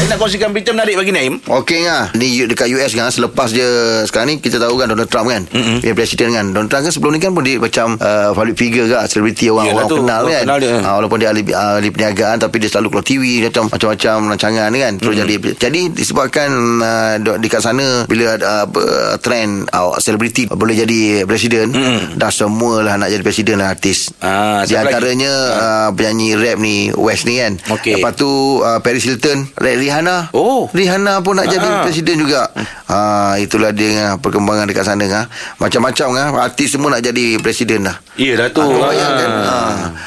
Saya 0.00 0.16
nak 0.16 0.18
kongsikan 0.18 0.48
berita 0.48 0.72
menarik 0.72 0.96
bagi 0.96 1.12
Naim. 1.12 1.44
Okey 1.44 1.84
ngah 1.84 2.16
Ni 2.16 2.40
dekat 2.40 2.72
US 2.72 2.96
kan 2.96 3.12
Selepas 3.12 3.52
dia 3.52 3.68
Sekarang 4.00 4.32
ni 4.32 4.40
kita 4.40 4.56
tahu 4.56 4.80
kan 4.80 4.88
Donald 4.88 5.12
Trump 5.12 5.28
kan 5.28 5.44
mm-hmm. 5.44 5.84
Dia 5.84 5.92
presiden 5.92 6.32
kan 6.32 6.46
Donald 6.48 6.72
Trump 6.72 6.88
kan 6.88 6.92
sebelum 6.96 7.12
ni 7.12 7.20
kan 7.20 7.36
pun 7.36 7.44
Dia 7.44 7.60
macam 7.60 8.00
uh, 8.00 8.32
Public 8.32 8.56
figure 8.56 8.88
kan 8.88 9.04
Selebriti 9.04 9.52
orang, 9.52 9.68
Yalah 9.68 9.76
orang 9.76 9.88
tu, 9.88 9.96
kenal 10.00 10.22
kan 10.24 10.40
kenal 10.40 10.56
dia. 10.56 10.72
uh, 10.80 10.94
Walaupun 10.96 11.18
dia 11.20 11.28
ahli, 11.28 11.42
ahli 11.46 11.88
perniagaan 11.90 12.40
Tapi 12.40 12.56
dia 12.56 12.68
selalu 12.70 12.86
keluar 12.88 13.04
TV 13.04 13.24
Macam 13.44 13.68
Macam-macam 13.68 14.16
rancangan 14.26 14.70
kan 14.72 14.92
Terus 14.96 15.12
mm-hmm. 15.12 15.20
jadi 15.28 15.34
Jadi 15.60 15.80
disebabkan 15.92 16.48
uh, 16.80 17.14
Dekat 17.36 17.60
sana 17.60 17.86
Bila 18.08 18.40
ada 18.40 18.64
uh, 18.64 19.14
Trend 19.20 19.68
uh, 19.68 20.00
Selebriti 20.00 20.48
Boleh 20.48 20.80
jadi 20.80 21.28
presiden 21.28 21.76
mm-hmm. 21.76 22.16
Dah 22.16 22.32
semualah 22.32 22.96
Nak 22.96 23.12
jadi 23.12 23.20
presiden 23.20 23.60
lah 23.60 23.68
artis 23.68 24.16
Ah, 24.16 24.64
Di 24.64 24.72
lagi? 24.72 24.88
antaranya 24.88 25.32
uh, 25.52 25.88
Penyanyi 25.92 26.40
rap 26.40 26.56
ni 26.56 26.88
West 26.90 27.28
ni 27.28 27.36
kan 27.36 27.60
Okey. 27.68 28.00
Lepas 28.00 28.16
tu 28.16 28.30
uh, 28.56 28.80
Paris 28.80 29.04
Hilton 29.04 29.44
Rihanna 29.90 30.30
Oh. 30.30 30.70
Rihanna 30.70 31.18
pun 31.18 31.34
nak 31.34 31.50
jadi 31.50 31.66
Ah. 31.66 31.82
presiden 31.82 32.22
juga. 32.22 32.46
Ha 32.86 32.98
itulah 33.36 33.74
dia 33.74 33.90
ngah, 33.90 34.12
perkembangan 34.22 34.70
dekat 34.70 34.86
sana 34.86 35.02
ngah. 35.02 35.26
Macam-macam 35.58 36.06
ngah 36.14 36.26
artis 36.40 36.70
semua 36.70 36.94
nak 36.94 37.02
jadi 37.02 37.42
presiden 37.42 37.82
dah. 37.82 37.98
Iyalah 38.14 38.48
tu. 38.50 38.62
Ah, 38.62 38.66
kau 38.66 38.78
bayangkan. 38.80 39.28
Ha. 39.30 39.56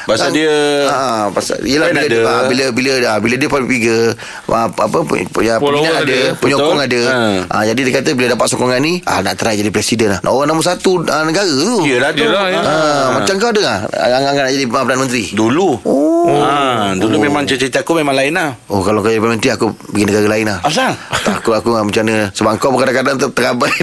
Pasal 0.04 0.28
dia 0.32 0.52
ha, 0.86 1.28
pasal 1.28 1.60
yalah 1.64 1.88
bila, 1.90 2.00
ada. 2.00 2.08
dia, 2.08 2.20
ha, 2.22 2.34
bila 2.46 2.64
bila 2.70 2.92
dah 2.96 3.14
bila 3.18 3.34
dia 3.34 3.48
public 3.48 3.70
figure 3.74 4.06
ha, 4.46 4.68
apa 4.68 4.84
apa 4.86 5.14
ya, 5.40 5.56
peminat 5.58 5.94
ada, 5.94 6.04
ada. 6.04 6.18
penyokong 6.38 6.78
Betul. 6.80 6.88
ada. 6.88 7.00
Ha. 7.04 7.16
Ha. 7.44 7.56
jadi 7.66 7.80
dia 7.82 7.92
kata 7.94 8.10
bila 8.14 8.26
dapat 8.32 8.46
sokongan 8.48 8.80
ni 8.80 9.04
ah 9.04 9.20
nak 9.20 9.34
try 9.36 9.52
jadi 9.52 9.68
presiden 9.68 10.08
lah. 10.10 10.20
Nak 10.22 10.32
orang 10.32 10.48
nombor 10.48 10.64
satu 10.64 11.04
ah, 11.04 11.24
negara 11.24 11.48
tu. 11.50 11.84
Iyalah 11.84 12.10
tu. 12.12 12.24
Yelah, 12.24 12.44
ya. 12.48 12.60
Ha, 12.62 12.74
macam 13.20 13.34
kau 13.36 13.50
ada 13.50 13.62
ah 13.66 13.78
angan-angan 14.08 14.42
nak 14.42 14.52
jadi 14.54 14.64
Perdana 14.66 14.96
Menteri. 14.98 15.24
Dulu. 15.32 15.68
Oh. 15.84 16.40
Ha, 16.40 16.94
dulu 16.94 17.16
memang 17.18 17.44
cita-cita 17.44 17.82
aku 17.82 17.98
memang 17.98 18.14
lain 18.14 18.32
lah. 18.32 18.56
Oh 18.70 18.80
kalau 18.80 19.02
kau 19.02 19.10
jadi 19.10 19.18
Perdana 19.18 19.36
Menteri 19.36 19.50
aku 19.52 19.73
pergi 19.74 20.04
negara 20.04 20.26
lain 20.28 20.46
lah. 20.46 20.58
Asal? 20.60 20.92
Takut 21.20 21.54
aku 21.54 21.70
macam 21.74 22.02
mana 22.02 22.28
Sebab 22.30 22.50
kau 22.56 22.68
pun 22.68 22.78
kadang-kadang 22.78 23.16
ter- 23.16 23.32
terabai 23.32 23.70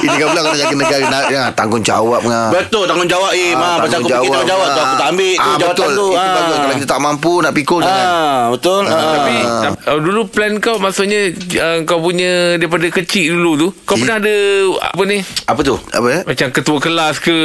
Ini 0.00 0.14
kau 0.16 0.28
pula 0.28 0.40
kau 0.40 0.50
nak 0.50 0.58
jaga 0.58 0.74
negara 0.76 1.04
nak, 1.08 1.24
ya, 1.28 1.42
Tanggungjawab 1.52 2.20
ngah. 2.22 2.46
Betul 2.50 2.84
tanggungjawab 2.84 3.32
eh. 3.32 3.52
Ah, 3.52 3.60
Ah, 3.60 3.76
pasal 3.80 3.98
aku 3.98 4.08
fikir 4.08 4.30
tanggungjawab 4.30 4.66
tu 4.66 4.80
aku 4.80 4.94
tak 4.96 5.08
ambil 5.10 5.32
tu 5.32 5.42
ah, 5.42 5.56
jawatan 5.56 5.68
betul. 5.68 5.90
tu. 5.92 6.08
Itu 6.08 6.18
Ah. 6.18 6.34
bagus 6.34 6.56
Kalau 6.58 6.74
kita 6.74 6.88
tak 6.88 7.00
mampu 7.00 7.32
Nak 7.38 7.52
pikul 7.54 7.80
Ah, 7.82 8.42
betul. 8.48 8.82
Ah. 8.82 8.96
Tapi 9.14 9.36
uh, 9.84 9.98
dulu 9.98 10.20
plan 10.26 10.52
kau 10.58 10.76
maksudnya 10.76 11.20
uh, 11.58 11.78
kau 11.82 11.98
punya 11.98 12.32
daripada 12.54 12.86
kecil 12.88 13.34
dulu 13.34 13.52
tu 13.56 13.68
kau 13.82 13.94
Hmm. 13.94 14.04
pernah 14.04 14.18
ada 14.20 14.36
apa 14.84 15.02
ni 15.04 15.18
apa 15.44 15.60
tu? 15.60 15.74
Apa 15.74 16.06
ya 16.08 16.20
macam 16.24 16.46
ketua 16.50 16.78
kelas 16.78 17.14
ke 17.18 17.36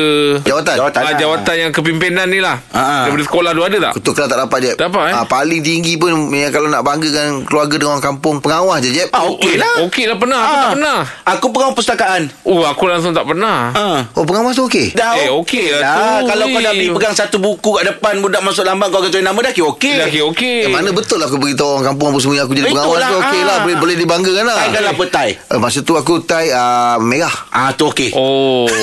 Jawatan 0.43 0.75
Jawatan. 0.75 1.01
uh, 1.01 1.13
jawatan 1.15 1.55
yang 1.57 1.71
kepimpinan 1.71 2.27
ni 2.27 2.37
lah 2.37 2.61
Ah. 2.69 3.03
daripada 3.03 3.23
sekolah 3.23 3.51
tu 3.51 3.63
ada 3.63 3.77
tak? 3.81 3.93
Ketua 3.97 4.11
kelas 4.13 4.27
tak 4.27 4.39
dapat 4.39 4.57
je 4.59 4.71
Tak 4.73 4.85
dapat, 4.87 5.03
eh? 5.03 5.13
ah, 5.13 5.25
Paling 5.25 5.61
tinggi 5.61 5.93
pun 5.95 6.11
Kalau 6.45 6.67
nak 6.67 6.83
banggakan 6.83 7.42
Keluarga 7.43 7.75
dengan 7.75 7.91
orang 7.93 8.05
kampung 8.05 8.35
Pengawas 8.37 8.79
je 8.79 8.91
Jeb 8.91 9.09
Ah, 9.09 9.23
okey 9.27 9.55
lah. 9.55 9.83
Okey 9.83 10.03
lah 10.05 10.15
pernah 10.15 10.39
Aku 10.39 10.55
tak 10.55 10.71
pernah 10.73 10.97
Aku 11.25 11.45
pengawal 11.49 11.71
perpustakaan. 11.73 12.21
Oh 12.43 12.63
aku 12.63 12.83
langsung 12.85 13.11
tak 13.11 13.23
pernah 13.23 13.71
Ah. 13.71 13.99
Oh 14.13 14.23
pengawas 14.23 14.53
tu 14.53 14.65
okey 14.65 14.91
Dah 14.91 15.15
Eh, 15.15 15.29
okey 15.29 15.65
lah 15.69 15.79
dah, 15.79 15.93
tu. 16.19 16.27
Kalau 16.27 16.45
kau 16.47 16.59
dah 16.59 16.71
beli 16.71 16.87
pegang 16.91 17.13
satu 17.13 17.37
buku 17.37 17.69
kat 17.73 17.85
depan 17.89 18.13
Budak 18.19 18.41
masuk 18.41 18.63
lambat 18.63 18.87
Kau 18.87 18.99
kata 18.99 19.19
nama 19.19 19.35
dah 19.35 19.51
okey 19.51 19.63
okey 19.69 19.93
Dah 19.95 20.07
okey 20.07 20.23
okey 20.25 20.57
Eh, 20.63 20.69
mana 20.69 20.89
betul 20.89 21.17
lah 21.17 21.25
aku 21.25 21.37
beritahu 21.37 21.69
orang 21.75 21.85
kampung 21.89 22.07
apa 22.09 22.19
semua 22.19 22.41
Aku 22.41 22.53
jadi 22.53 22.65
Itulah, 22.65 22.83
pengawas 22.83 23.01
tu 23.03 23.15
okey 23.19 23.41
lah 23.41 23.53
ah. 23.53 23.61
Boleh, 23.61 23.77
boleh 23.77 23.95
dibanggakan 23.95 24.43
lah 24.43 24.57
Tai 24.57 24.69
kan 24.69 24.83
apa 24.89 25.03
tai? 25.07 25.29
Eh, 25.35 25.57
Masa 25.57 25.79
tu 25.79 25.93
aku 25.93 26.13
tai 26.19 26.47
uh, 26.49 26.95
merah 26.97 27.35
Ah 27.49 27.69
tu 27.71 27.87
okey 27.87 28.11
Oh 28.13 28.67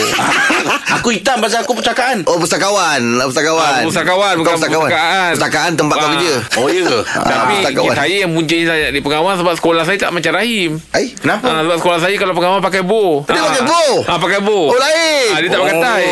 Aku 0.93 1.11
hitam 1.11 1.39
pasal 1.39 1.63
aku 1.63 1.73
perpustakaan 1.73 2.23
Oh 2.25 2.37
pustakawan 2.37 3.01
Pustakawan 3.23 3.73
Ah, 3.73 3.85
pustakawan, 3.85 4.35
bukan 4.37 4.53
perpustakaan. 4.57 5.33
Pustakawan 5.33 5.73
tempat 5.73 5.95
kau 5.95 6.03
Ah. 6.03 6.13
kerja 6.13 6.35
Oh 6.57 6.67
ya 6.67 6.83
ke? 6.83 6.99
Tapi 7.07 7.53
pustakawan. 7.57 7.95
saya 7.95 8.17
yang 8.21 8.33
punca 8.41 8.57
saya 8.57 8.89
di 8.89 8.99
pengawas 8.99 9.37
sebab 9.37 9.53
sekolah 9.53 9.85
saya 9.85 9.95
tak 9.95 10.11
macam 10.11 10.33
Rahim. 10.33 10.81
Eh 10.97 11.13
Kenapa? 11.13 11.45
Ha, 11.45 11.61
sebab 11.61 11.77
sekolah 11.77 11.99
saya 12.01 12.17
kalau 12.17 12.33
pengawas 12.33 12.65
pakai 12.65 12.81
bow. 12.81 13.21
Dia 13.29 13.37
pakai 13.37 13.63
bow? 13.63 13.91
Ha, 14.01 14.13
pakai 14.17 14.41
bow. 14.41 14.65
Oh 14.67 14.75
lain 14.75 15.29
Ah, 15.31 15.39
dia 15.39 15.49
tak 15.49 15.61
pakai 15.61 15.77
tie. 15.77 16.09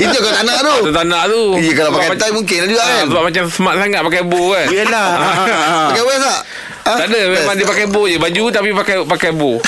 Itu 0.06 0.16
kau 0.16 0.30
tak 0.30 0.44
nak 0.46 0.58
tu 0.62 0.74
Tu 0.86 0.90
tak 0.94 1.04
nak 1.04 1.22
tu. 1.26 1.42
Ya 1.58 1.72
kalau 1.74 1.90
Sebab 1.90 2.00
pakai 2.00 2.16
tie 2.16 2.30
mungkin 2.30 2.56
lah 2.56 2.68
juga 2.68 2.80
Ah, 2.80 2.86
kan 2.86 3.04
Sebab 3.10 3.22
macam 3.26 3.44
smart 3.50 3.76
sangat 3.76 4.00
pakai 4.06 4.22
bow 4.22 4.46
kan. 4.54 4.66
Yelah 4.70 5.08
Ah, 5.10 5.18
ah, 5.26 5.50
ah. 5.50 5.86
Pakai 5.90 6.02
vest 6.06 6.22
tak? 6.22 6.40
Ha? 6.80 6.96
Tak 6.96 7.06
ada 7.12 7.20
memang 7.28 7.54
dia 7.54 7.66
pakai 7.68 7.86
bow 7.86 8.04
je 8.06 8.16
Baju 8.16 8.44
tapi 8.48 8.72
pakai 8.72 8.96
pakai 9.04 9.30
bow 9.34 9.54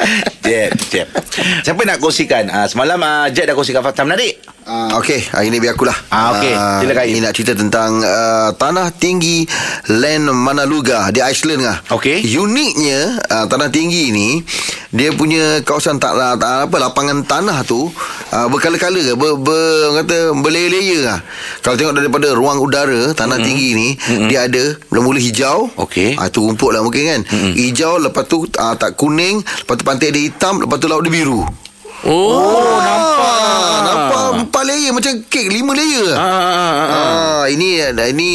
Jeb, 0.46 0.72
Jeb. 0.88 1.06
Siapa 1.62 1.80
nak 1.84 2.00
kongsikan? 2.00 2.48
Ah, 2.48 2.66
semalam 2.66 2.98
ah, 3.00 3.28
Jeb 3.28 3.46
dah 3.46 3.54
kongsikan 3.54 3.84
fakta 3.84 4.02
menarik. 4.02 4.40
Ah, 4.64 4.96
Okey, 5.00 5.18
hari 5.32 5.50
ni 5.50 5.58
biar 5.58 5.74
akulah. 5.74 5.96
Ah, 6.12 6.36
okey. 6.36 6.54
Silakan, 6.84 7.04
Ini 7.08 7.16
Aim. 7.16 7.24
nak 7.24 7.32
cerita 7.34 7.52
tentang 7.56 7.90
uh, 8.04 8.50
tanah 8.54 8.92
tinggi 8.94 9.42
Land 9.90 10.30
Manaluga 10.30 11.10
di 11.10 11.18
Iceland 11.18 11.64
lah. 11.64 11.76
Okey. 11.90 12.22
Uniknya 12.36 13.18
uh, 13.18 13.46
tanah 13.50 13.68
tinggi 13.72 14.12
ni 14.14 14.40
dia 14.90 15.14
punya 15.14 15.62
kawasan 15.62 16.02
tak, 16.02 16.18
tak 16.18 16.66
apa 16.66 16.76
lapangan 16.82 17.22
tanah 17.22 17.62
tu 17.62 17.86
uh, 18.34 18.46
berkala-kala 18.50 18.98
ke 18.98 19.14
ber, 19.14 19.38
ber 19.38 20.02
kata 20.02 20.34
berlayer-layer 20.34 21.06
lah. 21.06 21.18
Kalau 21.62 21.78
tengok 21.78 21.94
daripada 21.94 22.34
ruang 22.34 22.58
udara 22.58 23.14
tanah 23.14 23.38
mm-hmm. 23.38 23.46
tinggi 23.46 23.68
ni 23.78 23.88
mm-hmm. 23.94 24.28
dia 24.28 24.50
ada 24.50 24.64
mula-mula 24.90 25.22
hijau. 25.22 25.70
Okey. 25.78 26.18
Ah 26.18 26.26
tu 26.26 26.42
rumput 26.42 26.74
lah 26.74 26.82
mungkin 26.82 27.06
kan. 27.06 27.20
Mm-hmm. 27.22 27.52
Hijau 27.54 28.02
lepas 28.02 28.26
tu 28.26 28.50
uh, 28.50 28.74
tak 28.74 28.98
kuning, 28.98 29.38
lepas 29.46 29.74
tu 29.78 29.86
pantai 29.86 30.10
dia 30.10 30.26
hitam, 30.26 30.58
lepas 30.58 30.76
tu 30.82 30.90
laut 30.90 31.06
dia 31.06 31.14
biru. 31.14 31.46
Oh, 32.04 32.80
Ah, 32.80 33.76
nampak 33.84 34.24
empat 34.46 34.62
layer 34.64 34.92
macam 34.92 35.12
kek 35.28 35.52
lima 35.52 35.76
layer. 35.76 36.16
Ah, 36.16 36.20
ah, 36.20 36.32
ah, 36.32 36.56
ah. 36.56 36.86
Ah, 37.40 37.44
ini 37.48 37.80
ini 37.84 38.30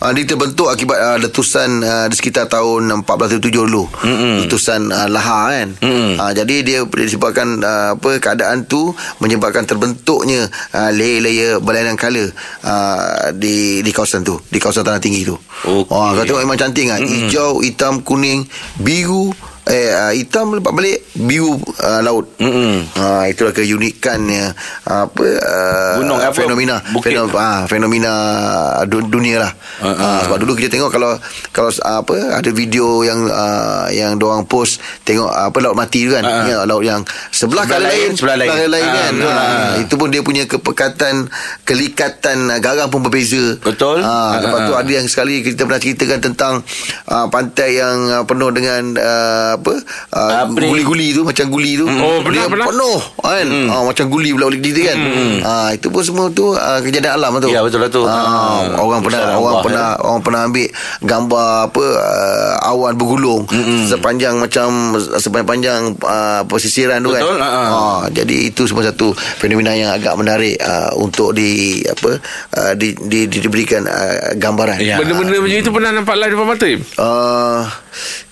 ah, 0.00 0.10
dia 0.16 0.24
terbentuk 0.24 0.72
akibat 0.72 0.96
ah, 0.96 1.16
letusan 1.20 1.84
ah, 1.84 2.06
di 2.08 2.16
sekitar 2.16 2.48
tahun 2.48 2.88
1407 3.04 3.52
dulu. 3.52 3.84
Mm-mm. 4.00 4.44
Letusan 4.44 4.88
ah, 4.88 5.08
lahar 5.12 5.52
kan. 5.52 5.68
Mm-mm. 5.76 6.16
Ah, 6.16 6.32
jadi 6.32 6.56
dia 6.64 6.78
disebabkan 6.84 7.60
ah, 7.60 8.00
apa 8.00 8.16
keadaan 8.16 8.64
tu 8.64 8.96
menyebabkan 9.20 9.68
terbentuknya 9.68 10.48
ah, 10.72 10.88
layer-layer 10.88 11.60
berlainan 11.60 12.00
kala 12.00 12.32
ah, 12.64 13.28
di 13.36 13.84
di 13.84 13.90
kawasan 13.92 14.24
tu, 14.24 14.40
di 14.48 14.56
kawasan 14.56 14.88
tanah 14.88 15.04
tinggi 15.04 15.28
tu. 15.28 15.36
Okey. 15.68 15.92
Wah, 15.92 16.16
kau 16.16 16.24
tengok 16.24 16.42
memang 16.48 16.56
cantik 16.56 16.88
kan. 16.88 17.00
Hijau, 17.04 17.60
hitam, 17.60 18.00
kuning, 18.00 18.48
biru 18.80 19.36
Eh, 19.70 19.92
uh, 19.92 20.10
hitam 20.16 20.56
lepas 20.56 20.72
balik 20.72 21.04
biru 21.12 21.54
uh, 21.58 22.00
laut. 22.00 22.30
Mm-mm. 22.36 22.86
Ha, 22.92 23.26
itulah 23.26 23.50
keunikannya 23.50 24.54
apa 24.84 25.26
uh, 25.36 25.94
Gunung 25.96 26.16
apa? 26.16 26.30
fenomena 26.32 26.78
Bukit. 26.88 27.10
fenomena, 27.10 27.36
ah, 27.36 27.60
fenomena 27.64 28.12
du- 28.84 29.04
dunia 29.04 29.36
lah. 29.40 29.52
Ah, 29.76 29.86
ah. 29.86 29.92
Uh, 29.92 30.20
sebab 30.22 30.38
dulu 30.38 30.52
kita 30.54 30.70
tengok 30.70 30.88
kalau 30.88 31.18
kalau 31.50 31.70
ah, 31.80 32.00
apa 32.00 32.14
ada 32.32 32.50
video 32.50 33.02
yang 33.02 33.24
uh, 33.24 33.88
yang 33.88 34.14
doang 34.16 34.44
post 34.44 34.78
tengok 35.02 35.26
ah, 35.26 35.48
apa 35.48 35.58
laut 35.58 35.74
mati 35.74 36.04
tu 36.04 36.12
kan. 36.12 36.22
Ah. 36.22 36.44
Ya, 36.44 36.58
laut 36.62 36.82
yang 36.82 37.02
sebelah, 37.28 37.62
Sebelah 37.62 37.64
kali 37.66 37.84
lain, 37.84 37.98
lain, 38.00 38.10
sebelah 38.14 38.36
lain. 38.36 38.50
lain 38.68 38.84
Ah, 38.84 38.94
kan. 38.94 39.12
betul. 39.12 39.30
Ah, 39.30 39.38
Ah. 39.40 39.72
itu 39.76 39.94
pun 39.96 40.08
dia 40.08 40.22
punya 40.22 40.44
kepekatan 40.44 41.14
kelikatan 41.64 42.36
garang 42.58 42.88
pun 42.88 43.00
berbeza. 43.00 43.58
Betul. 43.58 44.00
Ah, 44.00 44.38
lepas 44.38 44.60
tu 44.64 44.72
ah. 44.72 44.80
ada 44.80 44.92
yang 44.92 45.06
sekali 45.06 45.40
kita 45.40 45.62
pernah 45.62 45.78
ceritakan 45.78 46.18
tentang 46.20 46.54
ah, 47.06 47.26
pantai 47.26 47.78
yang 47.78 47.96
ah, 48.12 48.22
penuh 48.22 48.50
dengan 48.50 48.82
ah, 48.96 49.54
apa 49.54 49.74
ah, 50.10 50.30
Apa 50.46 50.54
guli-guli 51.00 51.16
tu 51.16 51.22
macam 51.24 51.46
guli 51.48 51.72
tu. 51.74 51.86
Oh, 51.88 52.20
pernah, 52.20 52.44
dia 52.44 52.52
pernah. 52.52 52.66
penuh 52.68 52.98
kan. 53.16 53.46
Ah, 53.70 53.82
macam 53.82 54.04
guli 54.06 54.30
pula 54.30 54.44
oleh 54.46 54.60
kita 54.60 54.80
kan. 54.84 54.98
Ah, 55.42 55.68
itu 55.72 55.88
pun 55.88 56.02
semua 56.04 56.28
tu 56.28 56.52
ah, 56.52 56.78
kejadian 56.78 57.16
alam 57.16 57.40
tu. 57.40 57.48
Ya, 57.48 57.64
betul 57.64 57.80
lah 57.80 57.90
tu. 57.90 58.02
Ah, 58.04 58.18
Ah, 58.20 58.76
orang 58.76 59.00
pernah 59.00 59.22
besar 59.22 59.38
orang 59.38 59.56
pernah 59.60 59.86
orang 59.98 60.20
pernah 60.20 60.40
ambil 60.44 60.68
gambar 61.00 61.48
apa 61.66 61.84
ah, 61.96 62.54
awan 62.68 62.92
bergulung 62.94 63.42
sepanjang 63.86 64.36
macam 64.36 64.68
sepanjang 65.16 65.80
ah, 66.04 66.44
pesisiran 66.44 67.00
tu 67.00 67.10
Betul, 67.10 67.40
kan. 67.40 67.42
ah, 67.42 67.48
ah. 67.48 67.66
Ah, 67.66 68.00
jadi 68.12 68.52
itu 68.52 68.68
semua 68.68 68.84
satu 68.84 69.10
fenomena 69.14 69.72
yang 69.72 69.90
agak 69.90 70.14
menarik 70.14 70.60
ah, 70.60 70.92
untuk 70.94 71.32
di 71.32 71.80
apa 71.82 72.20
ah, 72.54 72.72
di, 72.76 72.92
di, 72.98 73.24
di 73.26 73.38
diberikan 73.40 73.88
ah, 73.88 74.36
gambaran. 74.36 74.78
Ya. 74.80 75.00
Benda-benda 75.00 75.40
macam 75.40 75.56
itu 75.56 75.70
pernah 75.70 75.90
nampak 75.92 76.14
live 76.16 76.32
depan 76.32 76.46
mata 76.46 76.66
Im? 76.66 76.80
Uh, 76.96 77.60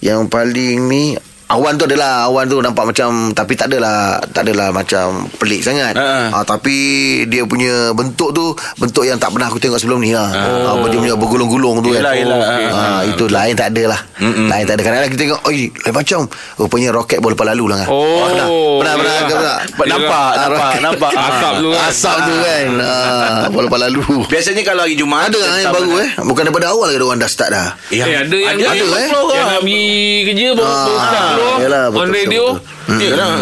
yang 0.01 0.27
paling 0.27 0.85
ni 0.85 1.05
Awan 1.49 1.75
tu 1.75 1.85
adalah 1.85 2.29
Awan 2.29 2.45
tu 2.45 2.61
nampak 2.61 2.85
macam 2.85 3.33
Tapi 3.33 3.53
tak 3.53 3.73
adalah 3.73 4.21
Tak 4.23 4.45
adalah 4.45 4.69
macam 4.69 5.25
Pelik 5.35 5.61
sangat. 5.61 5.97
Ha. 5.97 6.29
uh, 6.31 6.45
Tapi 6.45 6.77
Dia 7.25 7.43
punya 7.43 7.91
bentuk 7.91 8.31
tu 8.31 8.53
Bentuk 8.77 9.03
yang 9.03 9.17
tak 9.17 9.33
pernah 9.33 9.49
aku 9.49 9.57
tengok 9.57 9.77
sebelum 9.77 9.97
ni 9.99 10.13
ha. 10.13 10.29
Oh. 10.29 10.77
uh, 10.77 10.87
Dia 10.87 10.99
punya 10.99 11.17
bergulung-gulung 11.17 11.81
tu 11.81 11.91
Yelah, 11.91 12.13
kan 12.13 12.21
yelah. 12.21 12.39
Ah, 12.39 12.57
Ah, 12.69 13.01
Itu 13.03 13.25
lain 13.27 13.55
tak 13.55 13.73
ada 13.73 13.83
lah. 13.89 14.01
Mm-mm. 14.19 14.47
Lain 14.47 14.65
tak 14.65 14.75
ada. 14.75 14.83
Kadang-kadang 14.83 15.11
kita 15.11 15.23
tengok 15.25 15.41
Oi 15.45 15.59
lain 15.71 15.95
macam. 15.95 16.21
Rupanya 16.57 16.89
roket 16.91 17.19
boleh 17.19 17.33
lepas 17.33 17.47
lalu 17.49 17.65
lah 17.67 17.77
kan. 17.79 17.89
Oh, 17.89 18.05
Pernah. 18.29 18.47
Pernah 18.79 18.95
Pernah, 18.99 19.15
yelah. 19.15 19.57
pernah, 19.71 19.89
Nampak, 19.89 20.29
Ah, 20.29 20.37
nampak, 20.39 20.73
nampak. 20.81 21.13
Asap 21.15 21.53
tu 21.55 21.69
kan. 21.71 21.81
Asap 21.87 22.17
tu 22.21 22.35
kan. 22.37 22.67
Ah, 22.79 23.43
Lepas 23.49 23.81
lalu. 23.81 24.05
Biasanya 24.27 24.63
kalau 24.63 24.83
hari 24.83 24.95
Jumaat 24.95 25.29
Ada 25.29 25.39
lah 25.39 25.59
yang 25.59 25.73
baru 25.73 25.93
eh. 25.99 26.09
Bukan 26.21 26.43
daripada 26.45 26.67
awal 26.71 26.89
ke 26.91 27.01
Orang 27.01 27.17
dah 27.17 27.31
start 27.31 27.51
dah? 27.51 27.69
Ya, 27.89 28.05
Eh, 28.05 28.17
ada 28.19 28.37
yang 28.37 28.57
ada, 28.59 28.65
ada, 28.69 28.87
eh. 28.99 29.09
Yang 29.09 29.47
nak 29.47 29.61
pergi 29.61 29.87
kerja 30.25 30.47
baru 30.53 30.67
Ah, 30.67 30.77
baru 30.79 30.99
start 30.99 31.29
keluar 31.39 31.57
yelah, 31.59 31.85
betul, 31.87 31.99
on 31.99 32.07
betul, 32.07 32.19
radio. 32.19 32.45
betul. 32.51 32.67
Ya, 32.99 33.11
lah. 33.15 33.33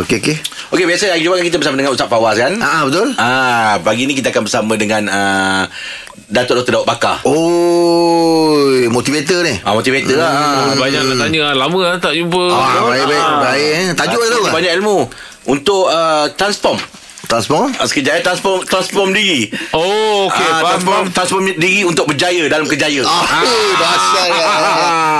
Okey 0.00 0.18
okey 0.20 0.36
Okey, 0.70 0.84
biasa 0.84 1.04
hari 1.08 1.22
Jumaat 1.22 1.40
kita 1.40 1.56
bersama 1.56 1.74
dengan 1.74 1.90
Ustaz 1.90 2.06
Fawaz 2.06 2.36
kan? 2.36 2.52
Ah 2.58 2.82
betul 2.82 3.14
Ah, 3.16 3.78
pagi 3.80 4.04
ni 4.04 4.12
kita 4.12 4.28
akan 4.28 4.42
bersama 4.42 4.74
dengan 4.74 5.02
uh, 5.06 5.62
Datuk 6.26 6.60
Dr. 6.60 6.72
Daud 6.74 6.84
Bakar. 6.84 7.22
Oh 7.24 8.58
Motivator 8.88 9.40
ni 9.40 9.54
Ah, 9.60 9.72
motivator 9.72 10.14
lah. 10.14 10.30
Ah, 10.30 10.72
Banyak 10.74 11.00
nak 11.06 11.16
tanya 11.22 11.40
lah. 11.44 11.54
Lama 11.56 11.80
lah 11.80 11.96
tak 11.96 12.12
jumpa. 12.12 12.44
Ah, 12.46 12.82
baik 12.84 13.04
baik 13.06 13.24
baik 13.40 13.70
eh. 13.72 13.84
Tajuk 13.94 14.18
Ah, 14.18 14.26
dia 14.26 14.38
tak? 14.40 14.52
Banyak 14.52 14.72
ilmu 14.78 14.96
untuk 15.46 15.82
uh, 15.86 16.26
transform. 16.34 16.76
Transform. 17.24 17.72
Ah, 17.74 17.84
Sekejap 17.84 18.12
eh, 18.12 18.22
transform 18.22 18.60
transform 18.62 19.08
diri. 19.10 19.48
Oh, 19.70 20.26
okey. 20.26 20.40
Ah, 20.42 20.52
faham, 20.54 20.64
transform, 20.78 21.04
transform 21.10 21.42
diri 21.52 21.82
untuk 21.82 22.04
berjaya 22.06 22.44
dalam 22.46 22.64
kerjaya. 22.64 23.02
Ah, 23.02 23.24
bahasa 23.80 24.20
dia. 24.24 24.44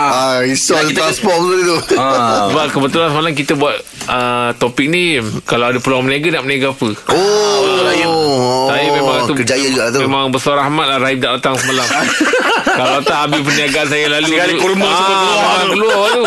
Ah, 0.07 0.37
risau 0.41 0.75
Ya, 0.75 0.83
kita- 0.87 1.01
transform 1.03 1.41
tu 1.43 1.57
tu. 1.65 1.77
Ah. 1.95 2.47
Sebab 2.47 2.67
kebetulan 2.71 3.09
semalam 3.09 3.33
kita 3.33 3.53
buat 3.55 3.77
uh, 4.07 4.51
topik 4.55 4.87
ni 4.87 5.17
Kalau 5.43 5.67
ada 5.67 5.79
peluang 5.79 6.05
berniaga 6.05 6.29
Nak 6.31 6.43
berniaga 6.45 6.69
apa 6.71 6.89
Oh. 7.09 8.67
Saya 8.67 8.91
memang 8.91 9.25
tu 9.25 9.35
kerjaya 9.35 9.65
juga 9.65 9.89
tu. 9.91 9.99
Memang 10.01 10.29
besar 10.29 10.55
rahmat 10.57 10.87
lah 10.87 10.99
Raib 11.01 11.19
tak 11.19 11.39
datang 11.39 11.55
semalam 11.57 11.87
Kalau 12.79 12.99
tak 13.01 13.19
habis 13.23 13.41
perniagaan 13.41 13.87
saya 13.87 14.07
lalu 14.11 14.29
Sekali 14.29 14.55
kurma 14.57 14.85
ah, 14.85 14.95
semua 14.95 15.17
keluar 15.25 15.57
tu. 15.57 15.73
keluar 15.73 16.07
tu 16.11 16.23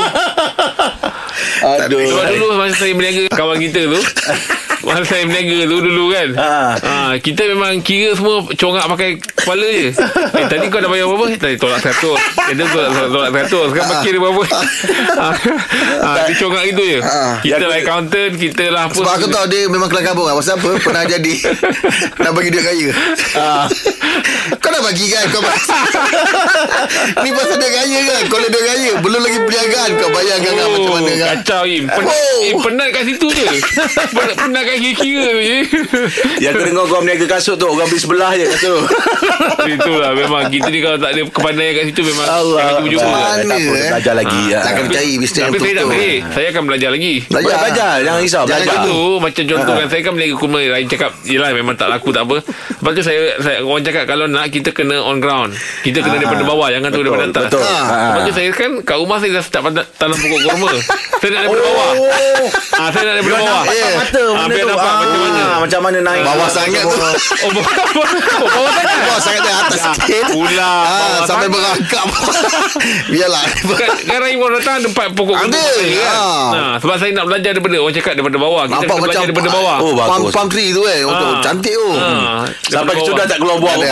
Aduh. 1.57 1.99
Sebab 2.03 2.25
dulu 2.31 2.45
masa 2.55 2.75
saya 2.75 2.93
berniaga 2.93 3.21
Kawan 3.29 3.57
kita 3.61 3.79
tu 3.85 3.99
Masa 4.87 5.03
saya 5.05 5.23
berniaga 5.25 5.57
tu 5.69 5.81
dulu 5.81 6.05
kan 6.09 6.29
Ah. 6.33 6.71
ha, 6.77 6.93
Kita 7.15 7.43
memang 7.45 7.79
kira 7.79 8.13
semua 8.13 8.41
Congak 8.49 8.85
pakai 8.87 9.09
kepala 9.17 9.65
je 9.65 9.89
Eh 10.33 10.45
tadi 10.45 10.65
kau 10.67 10.77
dah 10.77 10.87
bayar 10.87 11.05
berapa? 11.05 11.25
Tadi 11.33 11.55
tolak 11.55 11.79
100 11.79 12.15
Eh 12.47 12.53
dia 12.53 12.65
tolak, 12.65 12.89
tolak 13.07 13.29
100 13.45 13.69
Sekarang 13.69 13.89
Ah. 13.91 14.01
kira 14.01 14.17
berapa? 14.17 14.43
ha, 15.13 15.29
ha, 15.99 16.09
dia 16.23 16.35
congak 16.37 16.63
gitu 16.67 16.83
je 16.85 16.99
Ah. 16.99 17.35
Kita 17.39 17.63
lah 17.63 17.77
accountant 17.77 18.33
Kita 18.33 18.63
lah 18.67 18.81
apa 18.85 18.95
Sebab 18.95 19.11
aku 19.13 19.27
tahu 19.27 19.45
dia 19.47 19.61
memang 19.67 19.87
kelang 19.87 20.05
kabung 20.05 20.23
lah. 20.23 20.33
Pasal 20.33 20.55
apa? 20.55 20.69
Pernah 20.77 21.03
jadi. 21.09 21.33
Nak 22.17 22.31
bagi 22.31 22.49
duit 22.49 22.63
kaya. 22.63 22.89
Kau 24.57 24.69
dah 24.69 24.81
bagi 24.81 25.05
kan? 25.07 25.25
Kau 25.27 25.39
bagi. 25.39 25.61
Ni 27.23 27.29
pasal 27.31 27.55
duit 27.55 27.71
kaya 27.71 27.97
kan? 28.03 28.21
Kau 28.27 28.37
ada 28.37 28.47
duit 28.47 28.65
kaya. 28.65 28.91
Belum 28.99 29.19
lagi 29.19 29.37
perniagaan. 29.39 29.89
Kau 29.97 30.09
bayangkan 30.09 30.53
kan 30.53 30.67
macam 30.67 30.91
mana 30.93 31.11
kan? 31.11 31.17
Oh, 31.17 31.35
Kacau 31.37 31.63
Im 31.65 31.85
Pen, 31.85 32.05
Oh. 32.07 32.39
Im, 32.43 32.55
Penat 32.59 32.87
kat 32.89 33.03
situ 33.03 33.27
je 33.29 33.45
Penat, 34.09 34.35
penat 34.37 34.63
kat 34.63 34.77
kira-kira 34.77 35.29
je 35.37 35.56
Yang 36.43 36.55
dengar 36.63 36.83
kau 36.85 36.99
berniaga 36.99 37.25
kasut 37.29 37.55
tu 37.55 37.65
Orang 37.65 37.85
beli 37.85 37.97
sebelah 37.97 38.31
je 38.33 38.45
kasut 38.47 38.81
Itulah 39.69 40.11
memang. 40.13 40.47
Kita 40.47 40.67
ni 40.67 40.79
kalau 40.79 40.97
tak 40.97 41.11
ada 41.11 41.21
kepandaian 41.25 41.71
kat 41.73 41.83
situ 41.87 42.01
Memang 42.05 42.25
Allah. 42.25 42.57
Jangan 42.57 42.73
jumpa-jumpa 42.77 43.07
Mana, 43.07 43.27
Tak 43.43 43.57
apa, 43.57 43.73
eh? 43.73 43.89
Belajar 43.89 44.13
lagi. 44.15 44.39
Ah, 44.39 44.47
ya. 44.47 44.59
Takkan 44.63 44.85
cari 44.87 45.11
bisnes 45.15 45.37
yang 45.37 45.47
Tapi 45.47 45.57
saya 45.57 45.73
tak 45.73 45.85
betul-betul. 45.85 45.87
boleh. 45.87 46.17
Saya 46.29 46.47
akan 46.47 46.63
belajar 46.63 46.89
lagi. 46.89 47.13
Boleh 47.27 47.43
belajar. 47.57 47.93
Jangan 47.99 48.19
risau 48.19 48.43
Belajar. 48.43 48.75
tu 48.83 48.97
macam 49.17 49.43
contoh 49.47 49.73
kan 49.75 49.87
saya 49.87 50.01
kan 50.01 50.11
berniaga 50.11 50.35
kurma 50.35 50.59
lain 50.59 50.85
cakap 50.87 51.11
yelah 51.23 51.49
memang 51.51 51.75
tak 51.75 51.87
laku 51.87 52.09
tak 52.09 52.23
apa. 52.23 52.37
Lepas 52.39 52.91
tu 52.93 53.01
saya, 53.01 53.19
saya 53.37 53.57
orang 53.59 53.83
cakap 53.83 54.03
kalau 54.05 54.25
nak 54.25 54.45
kita 54.47 54.69
kena 54.71 54.97
on 54.99 55.17
ground. 55.17 55.51
Kita 55.81 55.99
kena 55.99 56.15
daripada 56.17 56.43
bawah 56.43 56.67
jangan 56.69 56.89
tu 56.89 57.01
daripada 57.01 57.25
atas. 57.27 57.43
Betul. 57.47 57.61
Ah. 57.61 57.67
Ah. 57.67 57.83
lepas 58.09 58.21
tu 58.23 58.33
saya 58.33 58.49
kan 58.51 58.71
kat 58.81 58.97
rumah 58.97 59.17
saya 59.17 59.31
dah 59.33 59.43
start 59.43 59.63
tanam 59.95 60.15
pokok 60.15 60.39
kurma. 60.43 60.69
Saya 61.17 61.29
nak 61.29 61.41
daripada 61.43 61.61
bawah. 61.63 61.89
Ah, 62.73 62.87
saya 62.87 63.03
nak 63.03 63.15
daripada 63.15 63.25
Biar 63.27 63.41
bawah. 63.41 63.57
nampak 63.59 63.75
Eh. 63.75 63.93
mata 63.95 64.23
Ah, 64.27 64.45
biar 64.47 64.65
nampak 64.65 64.85
Ah, 64.87 64.97
macam 64.97 65.19
mana. 65.19 65.43
Macam 65.57 65.79
mana 65.81 65.97
naik 65.99 66.23
Bawah 66.23 66.47
sangat 66.47 66.83
tu. 66.83 66.89
oh 66.89 67.49
bawah 67.49 67.73
oh, 68.37 68.49
bawah 68.49 68.71
sangat 68.71 68.97
Bawah 68.99 69.19
sangat 69.19 69.41
dia 69.41 69.53
atas 69.57 69.81
sikit. 69.93 70.23
pula 70.29 70.71
Ah, 70.87 71.19
sampai 71.23 71.47
berangkap. 71.47 72.05
Biarlah. 73.11 73.43
Kan, 73.67 73.89
kan 74.03 74.17
Rahim 74.19 74.37
orang 74.39 74.57
datang 74.57 74.75
ada 74.75 74.87
empat 74.87 75.07
pokok 75.13 75.37
Ada, 75.37 75.65
kan. 75.67 76.13
ah. 76.13 76.75
Sebab 76.77 76.95
saya 76.97 77.11
nak 77.11 77.25
belajar 77.25 77.51
daripada 77.51 77.75
orang 77.77 77.93
cakap 77.93 78.13
daripada 78.13 78.37
bawah 78.37 78.63
kita 78.63 78.75
Nampak 78.77 78.87
macam 78.89 79.03
belajar 79.03 79.25
daripada 79.25 79.49
bawah 79.49 79.75
Oh, 79.77 79.93
bagus. 79.93 80.09
palm, 80.09 80.21
palm 80.31 80.47
tree 80.47 80.69
tu 80.71 80.83
eh. 80.83 81.01
Oh, 81.01 81.11
tu, 81.11 81.25
Ah. 81.27 81.41
cantik 81.41 81.73
tu. 81.73 81.87
Ah, 81.93 82.43
Sampai 82.63 82.93
daripada 82.93 83.07
sudah 83.07 83.25
tak 83.25 83.37
keluar 83.37 83.57
buah. 83.57 83.75
Tu, 83.77 83.85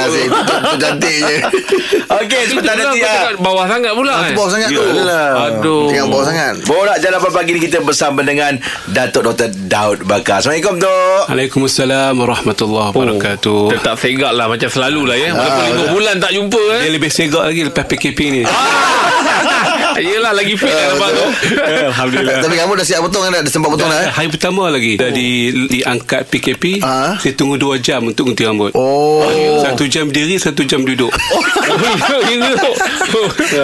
tu 0.65 0.75
cantik 0.77 1.17
je. 1.19 1.37
Okey 2.17 2.39
Itu 2.41 2.49
sebentar 2.53 2.73
nanti 2.75 2.99
bawah 3.37 3.65
sangat 3.65 3.91
pula 3.91 4.13
eh. 4.13 4.19
tu 4.25 4.33
bawah 4.35 4.49
sangat 4.49 4.69
tu. 4.69 4.81
Aduh. 4.81 5.83
Tengok 5.87 6.07
bawah 6.09 6.25
sangat. 6.25 6.53
Borak 6.65 6.97
Jalapan 6.97 7.31
Pagi 7.31 7.51
ni 7.51 7.61
kita 7.61 7.77
bersama 7.79 8.19
dengan 8.21 8.53
Datuk 8.87 9.23
Dr. 9.25 9.49
Daud 9.65 10.03
Bakar. 10.03 10.39
Assalamualaikum 10.39 10.77
Dok. 10.77 11.23
Waalaikumsalam 11.47 12.18
warahmatullahi 12.18 12.89
wabarakatuh. 12.89 13.59
Oh, 13.59 13.69
tetap 13.69 13.95
segak 13.95 14.33
lah 14.33 14.50
Macam 14.50 14.65
selalu 14.65 15.06
lah 15.06 15.15
ya 15.15 15.30
Walaupun 15.30 15.53
Ah, 15.56 15.68
lima 15.69 15.83
bulan 15.88 16.18
tak 16.18 16.31
jumpa 16.33 16.59
eh 16.74 16.81
Dia 16.81 16.92
lebih 16.92 17.07
segak 17.07 17.44
lagi 17.45 17.62
lepas 17.63 17.83
PKP 17.86 18.19
ni. 18.31 18.42
Yelah 19.95 20.33
lagi 20.33 20.53
fit 20.53 20.68
lah 20.68 20.92
nampak 20.92 21.07
tu 21.09 21.24
Alhamdulillah. 21.88 22.42
Tapi 22.42 22.53
kamu 22.57 22.71
dah 22.74 22.83
siap 22.83 23.00
potong 23.00 23.21
kan? 23.24 23.31
Dah 23.38 23.47
sempat 23.47 23.69
potong 23.69 23.88
dah 23.88 23.97
eh? 23.97 24.07
Hari 24.12 24.27
pertama 24.27 24.68
lagi 24.68 24.94
Dah 24.94 25.07
di, 25.07 25.27
diangkat 25.69 26.27
PKP 26.27 26.81
Ah. 26.81 27.15
Saya 27.15 27.31
tunggu 27.31 27.56
dua 27.56 27.77
jam 27.77 28.03
Untuk 28.03 28.25
gunting 28.25 28.45
rambut 28.45 28.69
Oh. 28.74 29.24
Satu 29.62 29.86
jam 29.86 30.06
berdiri 30.06 30.36
Satu 30.36 30.63
jam 30.63 30.81
duduk 30.81 31.09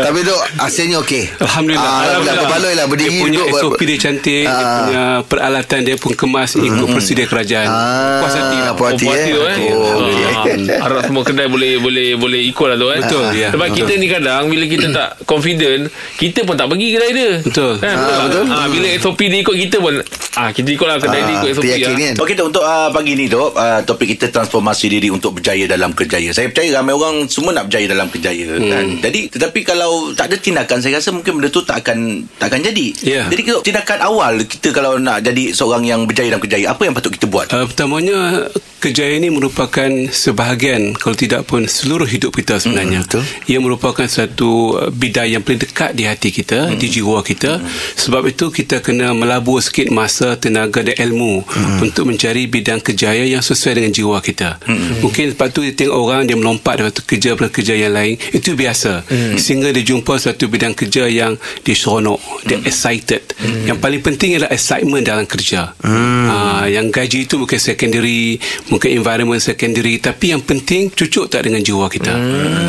Tapi 0.01 0.19
tu 0.22 0.34
hasilnya 0.56 0.98
okey. 1.00 1.27
Alhamdulillah 1.38 1.84
Ah, 1.84 2.00
Alhamdulillah. 2.06 2.42
Berbaloi 2.45 2.74
lah 2.74 2.86
berdiri 2.88 3.10
Dia 3.10 3.19
punya 3.19 3.38
duduk. 3.38 3.48
ber- 3.50 3.60
SOP 3.60 3.80
dia 3.84 3.98
cantik 4.00 4.42
Dia 4.42 4.48
Ah. 4.48 4.77
punya 4.80 5.04
peralatan 5.25 5.80
dia 5.84 5.95
pun 5.98 6.12
kemas 6.13 6.50
Ikut 6.56 6.88
prosedur 6.88 7.25
kerajaan 7.27 7.68
Ah, 7.71 8.19
Puas 8.19 8.33
hati 8.33 8.57
lah 8.57 8.73
puas 8.73 8.91
hati, 8.94 9.06
Oh, 9.06 9.13
eh. 9.13 9.25
tu, 9.25 9.39
eh. 9.41 9.57
Oh. 9.71 10.03
Ah, 10.03 10.45
Harap 10.83 11.01
semua 11.07 11.23
kedai 11.23 11.47
boleh 11.47 11.79
boleh 11.79 12.07
boleh 12.15 12.41
ikut 12.45 12.68
lah 12.68 12.77
tu 12.77 12.88
eh. 12.89 13.00
Betul, 13.00 13.25
ya. 13.33 13.50
Sebab 13.50 13.68
Betul. 13.68 13.77
kita 13.79 13.91
ni 13.95 14.07
kadang 14.07 14.44
bila 14.47 14.63
kita 14.65 14.85
tak 14.89 15.09
confident, 15.23 15.81
kita 16.15 16.39
pun 16.44 16.56
tak 16.56 16.68
pergi 16.68 16.88
kedai 16.91 17.12
dia. 17.12 17.31
Betul. 17.39 17.73
Kan? 17.77 17.95
Tak? 17.95 18.19
betul. 18.27 18.44
Ah, 18.47 18.68
bila 18.68 18.88
SOP 18.97 19.19
dia 19.23 19.39
ikut 19.39 19.56
kita 19.57 19.77
pun 19.79 19.94
ah 20.31 20.50
kita 20.50 20.69
ikut 20.69 20.88
lah 20.88 20.97
kedai 20.97 21.21
dia 21.21 21.29
Ah, 21.29 21.39
ikut 21.39 21.50
SOP 21.53 21.65
lah. 21.65 21.77
kan? 21.77 22.15
Okey 22.18 22.33
Dok, 22.33 22.47
untuk 22.47 22.63
uh, 22.63 22.89
pagi 22.89 23.13
ni 23.15 23.25
Dok, 23.25 23.51
uh, 23.53 23.79
topik 23.83 24.07
kita 24.09 24.25
transformasi 24.29 24.85
diri 24.88 25.07
untuk 25.07 25.31
berjaya 25.33 25.65
dalam 25.65 25.91
kerjaya. 25.91 26.29
Saya 26.31 26.47
percaya 26.47 26.69
ramai 26.74 26.91
orang 26.91 27.15
semua 27.27 27.51
nak 27.51 27.67
berjaya 27.67 27.88
dalam 27.88 28.07
kerjaya 28.07 28.45
hmm. 28.51 28.67
kan. 28.67 28.85
Jadi 29.01 29.21
tetapi 29.29 29.59
kalau 29.62 30.12
tak 30.12 30.27
ada 30.27 30.35
tindakan 30.35 30.77
saya 30.79 30.97
rasa 30.97 31.12
mungkin 31.12 31.38
benda 31.38 31.47
tu 31.47 31.62
tak 31.62 31.81
akan 31.81 32.27
tak 32.35 32.47
akan 32.47 32.59
jadi. 32.63 32.88
Ya. 33.01 33.24
Jadi 33.27 33.41
tindakan 33.62 34.00
awal 34.01 34.33
kita 34.44 34.71
kalau 34.71 34.97
nak 34.97 35.21
jadi 35.21 35.51
seorang 35.51 35.83
yang 35.83 36.03
berjaya 36.03 36.27
dalam 36.29 36.41
kerjaya, 36.41 36.65
apa 36.67 36.81
yang 36.81 36.94
patut 36.94 37.12
kita 37.12 37.25
buat? 37.25 37.47
Uh, 37.50 37.61
pertamanya 37.68 38.48
kejayaan 38.81 39.22
ini 39.22 39.30
merupakan 39.30 39.90
sebahagian 40.10 40.98
kalau 40.98 41.13
tidak 41.13 41.46
pun 41.46 41.69
seluruh 41.69 42.10
hidup 42.10 42.34
kita 42.34 42.58
sebenarnya. 42.58 43.06
Mm, 43.06 43.06
betul. 43.06 43.24
Ia 43.46 43.60
merupakan 43.62 44.08
satu 44.10 44.50
uh, 44.74 44.90
bidang 44.90 45.30
yang 45.30 45.42
paling 45.46 45.62
dekat 45.62 45.94
di 45.94 46.10
hati 46.10 46.34
kita, 46.34 46.74
Mm. 46.74 46.81
di 46.81 46.88
jiwa 46.90 47.22
kita. 47.22 47.62
Sebab 47.98 48.25
itu 48.25 48.50
kita 48.50 48.81
kena 48.81 49.13
melabur 49.13 49.62
sikit 49.62 49.94
masa, 49.94 50.34
tenaga 50.34 50.81
dan 50.81 50.98
ilmu 50.98 51.46
Mm. 51.46 51.78
untuk 51.86 52.10
mencari 52.10 52.50
bidang 52.50 52.81
kerjaya 52.81 53.22
yang 53.22 53.46
sesuai 53.46 53.78
dengan 53.78 53.94
jiwa 53.94 54.18
kita. 54.18 54.58
Mungkin 55.06 55.38
lepas 55.38 55.54
tu 55.54 55.62
dia 55.62 55.78
tengok 55.78 55.98
orang 56.02 56.25
dia 56.25 56.34
melompat 56.34 56.81
daripada 56.81 57.06
kerja 57.06 57.38
pada 57.38 57.50
kerja 57.53 57.74
yang 57.77 57.94
lain, 57.94 58.18
itu 58.34 58.58
biasa. 58.58 59.06
Sehingga 59.38 59.70
dia 59.70 59.86
jumpa 59.86 60.18
satu 60.18 60.50
bidang 60.50 60.74
kerja 60.74 61.06
yang 61.06 61.38
dia 61.62 61.75
seronok, 61.77 62.18
dia 62.50 62.58
excited. 62.65 63.22
Yang 63.65 63.77
paling 63.77 64.01
penting 64.01 64.41
adalah 64.41 64.50
excitement 64.50 65.06
dalam 65.06 65.30
kerja. 65.30 65.77
Ha, 65.86 66.65
yang 66.65 66.89
gaji 66.89 67.30
itu 67.30 67.38
mungkin 67.51 67.67
secondary, 67.67 68.39
mungkin 68.72 68.89
environment 68.96 69.43
secondary, 69.43 70.00
tapi 70.00 70.31
yang 70.31 70.39
penting 70.39 70.88
cucuk 70.88 71.27
tak 71.27 71.43
dengan 71.43 71.60
jiwa 71.60 71.91
kita. 71.91 72.15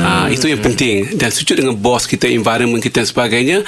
Ha, 0.02 0.26
itu 0.26 0.50
yang 0.50 0.58
penting 0.58 1.14
dan 1.14 1.30
cucuk 1.30 1.54
dengan 1.54 1.78
bos 1.78 2.02
kita, 2.10 2.26
environment 2.26 2.82
kita 2.82 2.98
dan 2.98 3.06
sebagainya 3.06 3.58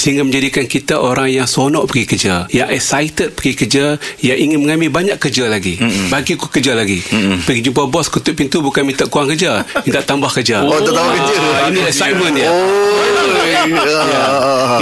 sehingga 0.00 0.24
menjadikan 0.24 0.64
kita 0.64 0.96
orang 0.96 1.28
yang 1.28 1.44
seronok 1.44 1.92
pergi 1.92 2.04
kerja, 2.08 2.48
yang 2.48 2.72
excited 2.72 3.36
pergi 3.36 3.52
kerja, 3.52 4.00
yang 4.24 4.40
ingin 4.40 4.64
mengambil 4.64 4.88
banyak 4.88 5.20
kerja 5.20 5.44
lagi. 5.44 5.76
Bagi 6.08 6.40
aku 6.40 6.48
kerja 6.48 6.72
lagi. 6.72 7.04
Pergi 7.44 7.60
jumpa 7.68 7.92
bos 7.92 8.08
ketuk 8.08 8.32
pintu 8.32 8.64
bukan 8.64 8.88
minta 8.88 9.04
kurang 9.04 9.28
kerja, 9.36 9.68
minta 9.84 10.00
tambah 10.00 10.32
kerja. 10.32 10.64
Oh, 10.64 10.80
tak 10.80 10.96
tahu 10.96 11.08
kerja. 11.20 11.36
Ah, 11.36 11.68
ini 11.68 11.80
excitement 11.84 12.32
dia. 12.32 12.48
Oh. 12.48 13.12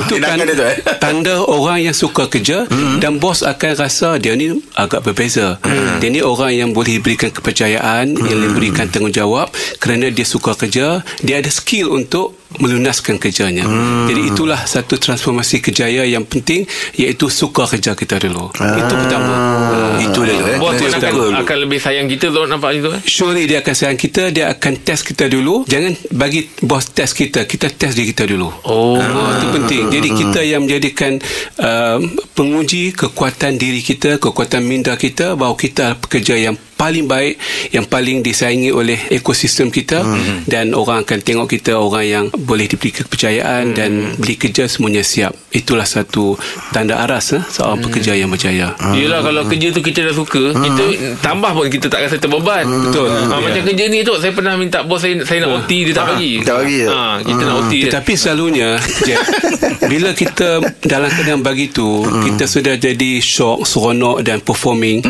Itu 0.00 0.14
kan 0.22 0.38
eh? 0.40 0.76
tanda 1.02 1.42
orang 1.44 1.82
yang 1.82 1.96
suka 1.96 2.30
kerja 2.30 2.64
dan 3.02 3.18
bos 3.18 3.42
akan 3.42 3.72
rasa 3.74 4.16
dia 4.16 4.38
ni 4.38 4.54
agak 4.78 5.04
berbeza. 5.04 5.58
Dia 6.00 6.08
ni 6.08 6.20
orang 6.24 6.52
yang 6.52 6.70
boleh 6.72 7.00
berikan 7.00 7.32
kepercayaan, 7.32 8.16
yang 8.16 8.38
boleh 8.40 8.54
berikan 8.56 8.86
tanggungjawab 8.88 9.52
kerana 9.80 10.08
dia 10.12 10.26
suka 10.26 10.56
kerja, 10.56 11.04
dia 11.24 11.40
ada 11.40 11.50
skill 11.52 11.92
untuk 11.92 12.36
melunaskan 12.58 13.22
kerjanya. 13.22 13.62
Jadi 14.10 14.34
itulah 14.34 14.58
satu 14.66 14.98
transformasi 14.98 15.62
kejayaan 15.62 16.10
yang 16.10 16.24
penting 16.26 16.66
iaitu 16.98 17.30
suka 17.30 17.70
kerja 17.70 17.94
kita 17.94 18.18
dulu. 18.18 18.50
Itu 18.56 18.94
pertama. 18.98 19.30
Ah, 19.30 19.96
Itu 20.02 20.24
dia 20.26 20.34
eh. 20.34 20.58
Bos 20.58 20.74
akan, 20.74 21.12
dulu. 21.12 21.30
akan 21.36 21.56
lebih 21.68 21.78
sayang 21.78 22.10
kita 22.10 22.32
tu 22.32 22.40
nampak 22.48 22.80
itu 22.80 22.88
eh. 22.90 23.00
Surely 23.04 23.44
dia 23.46 23.60
akan 23.60 23.74
sayang 23.76 23.98
kita 24.00 24.32
Dia 24.32 24.50
akan 24.50 24.72
test 24.80 25.04
kita 25.04 25.28
dulu 25.28 25.62
Jangan 25.68 25.92
bagi 26.16 26.48
bos 26.64 26.88
test 26.90 27.12
kita 27.14 27.44
Kita 27.44 27.68
test 27.68 27.94
diri 27.94 28.10
kita 28.10 28.24
dulu 28.26 28.48
Oh. 28.64 28.96
Ah, 28.98 29.36
Itu 29.36 29.46
penting 29.60 29.92
Jadi 29.92 30.08
kita 30.10 30.40
yang 30.40 30.64
menjadikan 30.64 31.20
um, 31.60 32.00
Penguji 32.32 32.96
kekuatan 32.96 33.60
diri 33.60 33.84
kita 33.84 34.16
Kekuatan 34.16 34.64
minda 34.64 34.96
kita 34.96 35.36
Bahawa 35.36 35.54
kita 35.54 36.00
pekerja 36.00 36.34
yang 36.38 36.56
paling 36.80 37.04
baik 37.04 37.36
yang 37.76 37.84
paling 37.84 38.24
disayangi 38.24 38.72
oleh 38.72 38.96
ekosistem 39.12 39.68
kita 39.68 40.00
hmm. 40.00 40.48
dan 40.48 40.72
orang 40.72 41.04
akan 41.04 41.20
tengok 41.20 41.52
kita 41.52 41.76
orang 41.76 42.04
yang 42.08 42.24
boleh 42.32 42.64
diberi 42.64 42.88
kepercayaan 42.96 43.70
hmm. 43.70 43.76
dan 43.76 43.90
beli 44.16 44.40
kerja 44.40 44.64
semuanya 44.64 45.04
siap. 45.04 45.36
Itulah 45.52 45.84
satu 45.84 46.40
tanda 46.72 47.04
aras 47.04 47.36
eh, 47.36 47.42
seorang 47.44 47.84
hmm. 47.84 47.84
pekerja 47.84 48.12
yang 48.16 48.32
berjaya. 48.32 48.72
Yelah 48.96 49.20
kalau 49.20 49.44
kerja 49.44 49.68
tu 49.76 49.84
kita 49.84 50.08
dah 50.08 50.14
suka 50.16 50.56
Kita 50.56 50.84
tambah 51.20 51.52
pun 51.52 51.68
kita 51.68 51.92
tak 51.92 52.06
rasa 52.06 52.16
terbeban. 52.16 52.64
Betul. 52.64 53.10
Ha, 53.10 53.34
Macam 53.42 53.62
kerja 53.66 53.84
ni 53.90 54.00
tu 54.06 54.14
Saya 54.16 54.32
pernah 54.32 54.54
minta 54.54 54.86
bos 54.86 55.02
saya 55.02 55.20
Saya 55.26 55.44
nak 55.44 55.64
OT 55.64 55.90
Dia 55.90 55.94
tak 55.94 56.06
bagi. 56.14 56.32
Tak 56.40 56.56
bagi. 56.62 56.78
ha, 56.86 57.18
Kita 57.20 57.42
nak 57.42 57.56
OT 57.66 57.74
Tetapi 57.90 58.12
selalunya 58.14 58.68
Jack, 58.78 59.20
Bila 59.90 60.10
kita 60.14 60.62
Dalam 60.86 61.10
keadaan 61.10 61.42
begitu 61.42 62.06
Kita 62.06 62.46
sudah 62.46 62.78
jadi 62.78 63.18
Shock 63.18 63.66
Seronok 63.66 64.22
dan 64.22 64.40
performing 64.40 65.02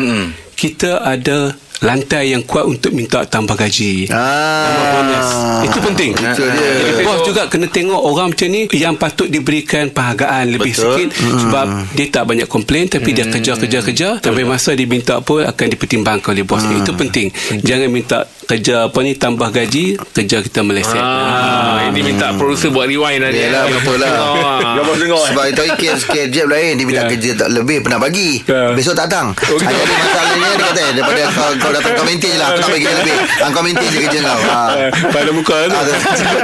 Kita 0.55 1.01
ada 1.01 1.53
Lantai 1.81 2.37
yang 2.37 2.45
kuat 2.45 2.69
Untuk 2.69 2.93
minta 2.93 3.25
tambah 3.25 3.57
gaji. 3.57 4.05
Tambah 4.05 4.85
bonus. 4.93 5.27
Ah. 5.33 5.61
Itu 5.65 5.77
penting. 5.81 6.13
Itu 6.13 6.43
dia. 6.45 6.71
Jadi 6.77 7.01
bos 7.01 7.25
juga 7.25 7.49
kena 7.49 7.65
tengok 7.65 7.97
Orang 7.97 8.37
macam 8.37 8.47
ni 8.53 8.69
Yang 8.69 8.95
patut 9.01 9.27
diberikan 9.33 9.89
Penghargaan 9.89 10.45
lebih 10.61 10.77
Betul. 10.77 11.09
sikit 11.09 11.09
Sebab 11.17 11.65
Dia 11.97 12.05
tak 12.13 12.23
banyak 12.29 12.45
komplain 12.45 12.85
Tapi 12.85 13.09
dia 13.17 13.25
kerja-kerja-kerja. 13.25 14.21
Sampai 14.21 14.45
masa 14.45 14.77
diminta 14.77 15.25
apa 15.25 15.49
Akan 15.49 15.73
dipertimbangkan 15.73 16.37
oleh 16.37 16.45
bos. 16.45 16.61
Itu 16.61 16.93
penting. 16.93 17.33
Jangan 17.65 17.89
minta 17.89 18.29
Kerja 18.51 18.75
apa 18.85 18.99
ni 18.99 19.15
Tambah 19.15 19.47
gaji 19.47 19.95
Kerja 20.11 20.43
kita 20.43 20.59
meleset 20.59 20.99
Ah, 20.99 21.87
ini 21.87 22.03
minta 22.03 22.35
producer 22.35 22.67
buat 22.67 22.83
rewind 22.83 23.21
tadi. 23.21 23.39
Yelah 23.41 23.63
betul 23.65 23.95
lah 23.95 24.11
Ah. 24.11 24.75
Gambar 24.75 24.95
tengok 24.97 25.23
Sebab 25.25 25.45
itu 25.47 25.61
kes 25.77 25.99
kes 26.03 26.25
jab 26.29 26.47
lain 26.47 26.75
Dia 26.75 26.83
minta 26.83 26.99
Ya. 27.01 27.07
kerja 27.07 27.31
tak 27.33 27.49
lebih 27.49 27.79
Pernah 27.79 27.97
bagi 27.97 28.43
Ya. 28.43 28.75
Besok 28.75 28.93
tak 28.93 29.07
datang 29.07 29.31
Oh, 29.31 29.55
gitu. 29.55 29.63
Jadi 29.63 29.93
masalahnya 29.93 30.49
Dia 30.51 30.59
kata 30.61 30.81
eh, 30.81 30.91
Daripada 30.93 31.21
kau, 31.31 31.49
kau 31.57 31.71
datang 31.71 31.91
Kau 31.93 32.03
maintain 32.03 32.29
je 32.29 32.37
lah 32.37 32.47
Aku 32.49 32.59
tak 32.59 32.69
bagi 32.69 32.85
lebih 32.85 33.15
Ah, 33.39 33.49
Kau 33.49 33.61
maintain 33.61 33.87
je 33.87 33.99
kerja 34.01 34.19
kau 34.21 34.39
ha. 34.43 34.59
Pada 35.07 35.29
muka 35.31 35.55
tu 35.63 35.71
Ah, 35.71 35.85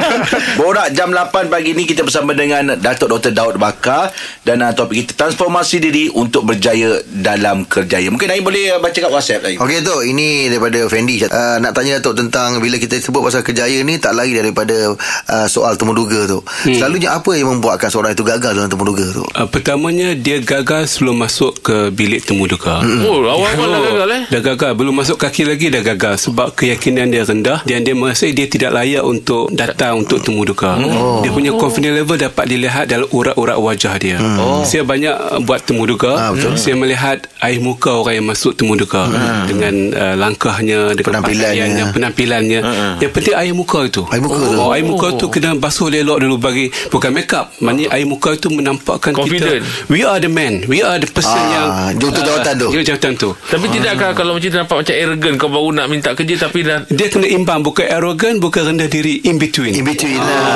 Borak 0.57 0.87
jam 0.91 1.11
8 1.11 1.27
pagi 1.47 1.71
ni 1.73 1.83
kita 1.83 2.01
bersama 2.01 2.31
dengan 2.31 2.73
Datuk 2.73 3.09
Dr. 3.09 3.31
Daud 3.31 3.55
Bakar 3.57 4.09
dan 4.41 4.59
uh, 4.59 4.71
topik 4.71 5.03
kita 5.03 5.13
transformasi 5.19 5.77
diri 5.79 6.03
untuk 6.09 6.43
berjaya 6.43 6.97
dalam 7.05 7.63
kerjaya. 7.63 8.07
Mungkin 8.07 8.27
Aim 8.29 8.41
boleh 8.41 8.77
baca 8.77 8.95
kat 8.95 9.07
WhatsApp 9.07 9.43
Aim. 9.43 9.57
Okey 9.57 9.81
tu 9.81 9.95
Ini 10.01 10.27
daripada 10.49 10.79
Fendi 10.87 11.19
uh, 11.21 11.57
Nak 11.59 11.71
tanya 11.73 11.96
Datuk 11.97 12.13
tentang 12.15 12.57
Bila 12.57 12.77
kita 12.77 12.97
sebut 12.97 13.19
pasal 13.19 13.41
kerjaya 13.41 13.81
ni 13.81 13.97
Tak 13.97 14.13
lari 14.13 14.31
daripada 14.31 14.93
uh, 14.93 15.47
Soal 15.47 15.75
temuduga 15.75 16.25
tu 16.25 16.39
hmm. 16.39 16.77
Selalunya 16.77 17.13
apa 17.13 17.33
yang 17.33 17.51
membuatkan 17.51 17.89
Seorang 17.89 18.13
itu 18.13 18.21
gagal 18.21 18.53
dalam 18.53 18.69
temuduga 18.69 19.05
tu 19.11 19.23
Uh, 19.33 19.45
pertamanya 19.45 20.17
dia 20.17 20.39
gagal 20.39 20.87
sebelum 20.89 21.19
masuk 21.19 21.61
ke 21.61 21.93
bilik 21.93 22.25
temuduga. 22.25 22.81
Oh, 23.05 23.21
awal-awal 23.21 23.67
dah 23.69 23.81
gagal 23.85 24.09
eh. 24.09 24.21
Dah 24.33 24.41
gagal 24.41 24.71
Belum 24.73 24.93
masuk 24.95 25.17
kaki 25.17 25.45
lagi 25.45 25.67
dah 25.69 25.83
gagal 25.83 26.25
Sebab 26.25 26.57
keyakinan 26.57 27.09
dia 27.09 27.21
rendah 27.21 27.61
Dan 27.61 27.85
dia 27.85 27.93
merasa 27.93 28.25
dia 28.25 28.49
tidak 28.49 28.73
layak 28.73 29.03
Untuk 29.03 29.53
datang 29.53 30.01
Untuk 30.01 30.25
temu 30.25 30.41
duka 30.41 30.79
oh. 30.79 31.21
Dia 31.21 31.29
punya 31.29 31.53
confidence 31.53 32.01
level 32.01 32.17
Dapat 32.17 32.45
dilihat 32.49 32.85
Dalam 32.89 33.05
urat-urat 33.13 33.57
wajah 33.57 33.93
dia 34.01 34.17
oh. 34.17 34.65
Saya 34.65 34.81
banyak 34.81 35.13
uh, 35.13 35.39
buat 35.43 35.61
temu 35.63 35.85
duka 35.85 36.09
Ah, 36.17 36.31
betul. 36.33 36.57
Saya 36.57 36.73
melihat 36.73 37.29
Air 37.43 37.61
muka 37.61 37.93
orang 37.93 38.17
yang 38.17 38.27
masuk 38.31 38.57
temu 38.57 38.73
duka 38.73 39.05
Dengan 39.45 39.73
uh, 39.93 40.15
langkahnya 40.17 40.97
Dengan 40.97 41.21
Penampilannya. 41.21 41.86
Pakaiannya, 41.87 41.95
Penampilannya. 41.95 42.59
Yang 42.99 43.11
penting 43.11 43.35
air 43.35 43.53
muka 43.53 43.79
itu. 43.83 44.03
Air 44.07 44.21
muka 44.21 44.41
tu. 44.41 44.57
oh, 44.57 44.69
Air 44.71 44.83
muka 44.83 45.07
tu 45.15 45.25
kena 45.27 45.55
basuh 45.55 45.87
lelok 45.87 46.17
dulu 46.19 46.35
Bagi 46.37 46.65
Bukan 46.87 47.09
make 47.11 47.31
up 47.31 47.53
Maknanya 47.59 47.93
air 47.93 48.05
muka 48.05 48.35
tu 48.35 48.49
Menampakkan 48.49 49.13
Confident. 49.13 49.61
kita 49.61 49.89
We 49.89 50.03
are 50.03 50.17
the 50.17 50.27
man. 50.27 50.63
We 50.65 50.81
are 50.81 50.97
the 50.97 51.07
person 51.07 51.37
Ah, 51.37 51.53
yang 51.53 51.67
jawatan- 51.97 52.25
jawatan 52.25 52.53
tu. 52.57 52.67
Ya, 52.69 52.81
jawatan 52.83 53.11
tu. 53.15 53.29
Tapi 53.35 53.65
tidakkah 53.69 54.11
kalau 54.13 54.33
macam 54.33 54.49
tu 54.49 54.57
nampak 54.57 54.77
macam 54.79 54.95
arrogant 54.95 55.35
kau 55.37 55.49
baru 55.49 55.69
nak 55.71 55.87
minta 55.87 56.09
kerja 56.11 56.35
tapi 56.39 56.59
dah 56.63 56.79
dia 56.87 57.07
kena 57.07 57.27
imbang. 57.27 57.61
Bukan 57.61 57.85
arrogant 57.85 58.37
bukan 58.39 58.73
rendah 58.73 58.87
diri. 58.87 59.21
In 59.23 59.37
between. 59.37 59.73
In 59.73 59.83
between 59.83 60.17
Ah. 60.17 60.25
lah 60.25 60.47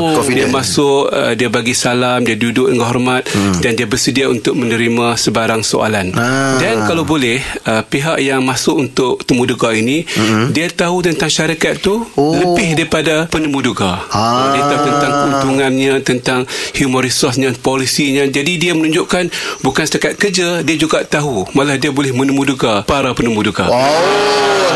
dia 0.00 0.16
Confident. 0.16 0.50
masuk 0.50 1.02
uh, 1.08 1.32
dia 1.34 1.48
bagi 1.48 1.74
salam 1.74 2.22
dia 2.22 2.34
duduk 2.34 2.70
dengan 2.70 2.86
hormat 2.86 3.26
hmm. 3.26 3.60
dan 3.60 3.74
dia 3.74 3.84
bersedia 3.84 4.26
untuk 4.26 4.54
menerima 4.54 5.14
sebarang 5.16 5.60
soalan. 5.60 6.14
Ah. 6.14 6.56
dan 6.56 6.86
kalau 6.86 7.02
boleh 7.02 7.38
uh, 7.66 7.82
pihak 7.82 8.16
yang 8.18 8.40
masuk 8.40 8.78
untuk 8.78 9.20
temu 9.22 9.44
ini 9.70 10.06
hmm. 10.06 10.54
dia 10.54 10.69
tahu 10.72 11.02
tentang 11.02 11.28
syarikat 11.28 11.78
tu 11.78 12.02
Oh. 12.16 12.34
lebih 12.34 12.74
daripada 12.74 13.26
penemu 13.26 13.58
duga 13.62 14.02
Ah. 14.08 14.52
dia 14.52 14.62
tahu 14.62 14.80
tentang 14.82 15.12
keuntungannya 15.12 15.92
tentang 16.00 16.40
human 16.74 17.02
resource-nya 17.02 17.54
polisinya 17.56 18.26
jadi 18.26 18.52
dia 18.56 18.72
menunjukkan 18.72 19.30
bukan 19.60 19.84
setakat 19.84 20.16
kerja 20.16 20.62
dia 20.62 20.76
juga 20.76 21.02
tahu 21.02 21.46
malah 21.52 21.76
dia 21.76 21.90
boleh 21.90 22.10
menemu 22.10 22.56
duga 22.56 22.82
para 22.82 23.12
penemu 23.12 23.40
duga 23.44 23.66
Oh 23.68 24.30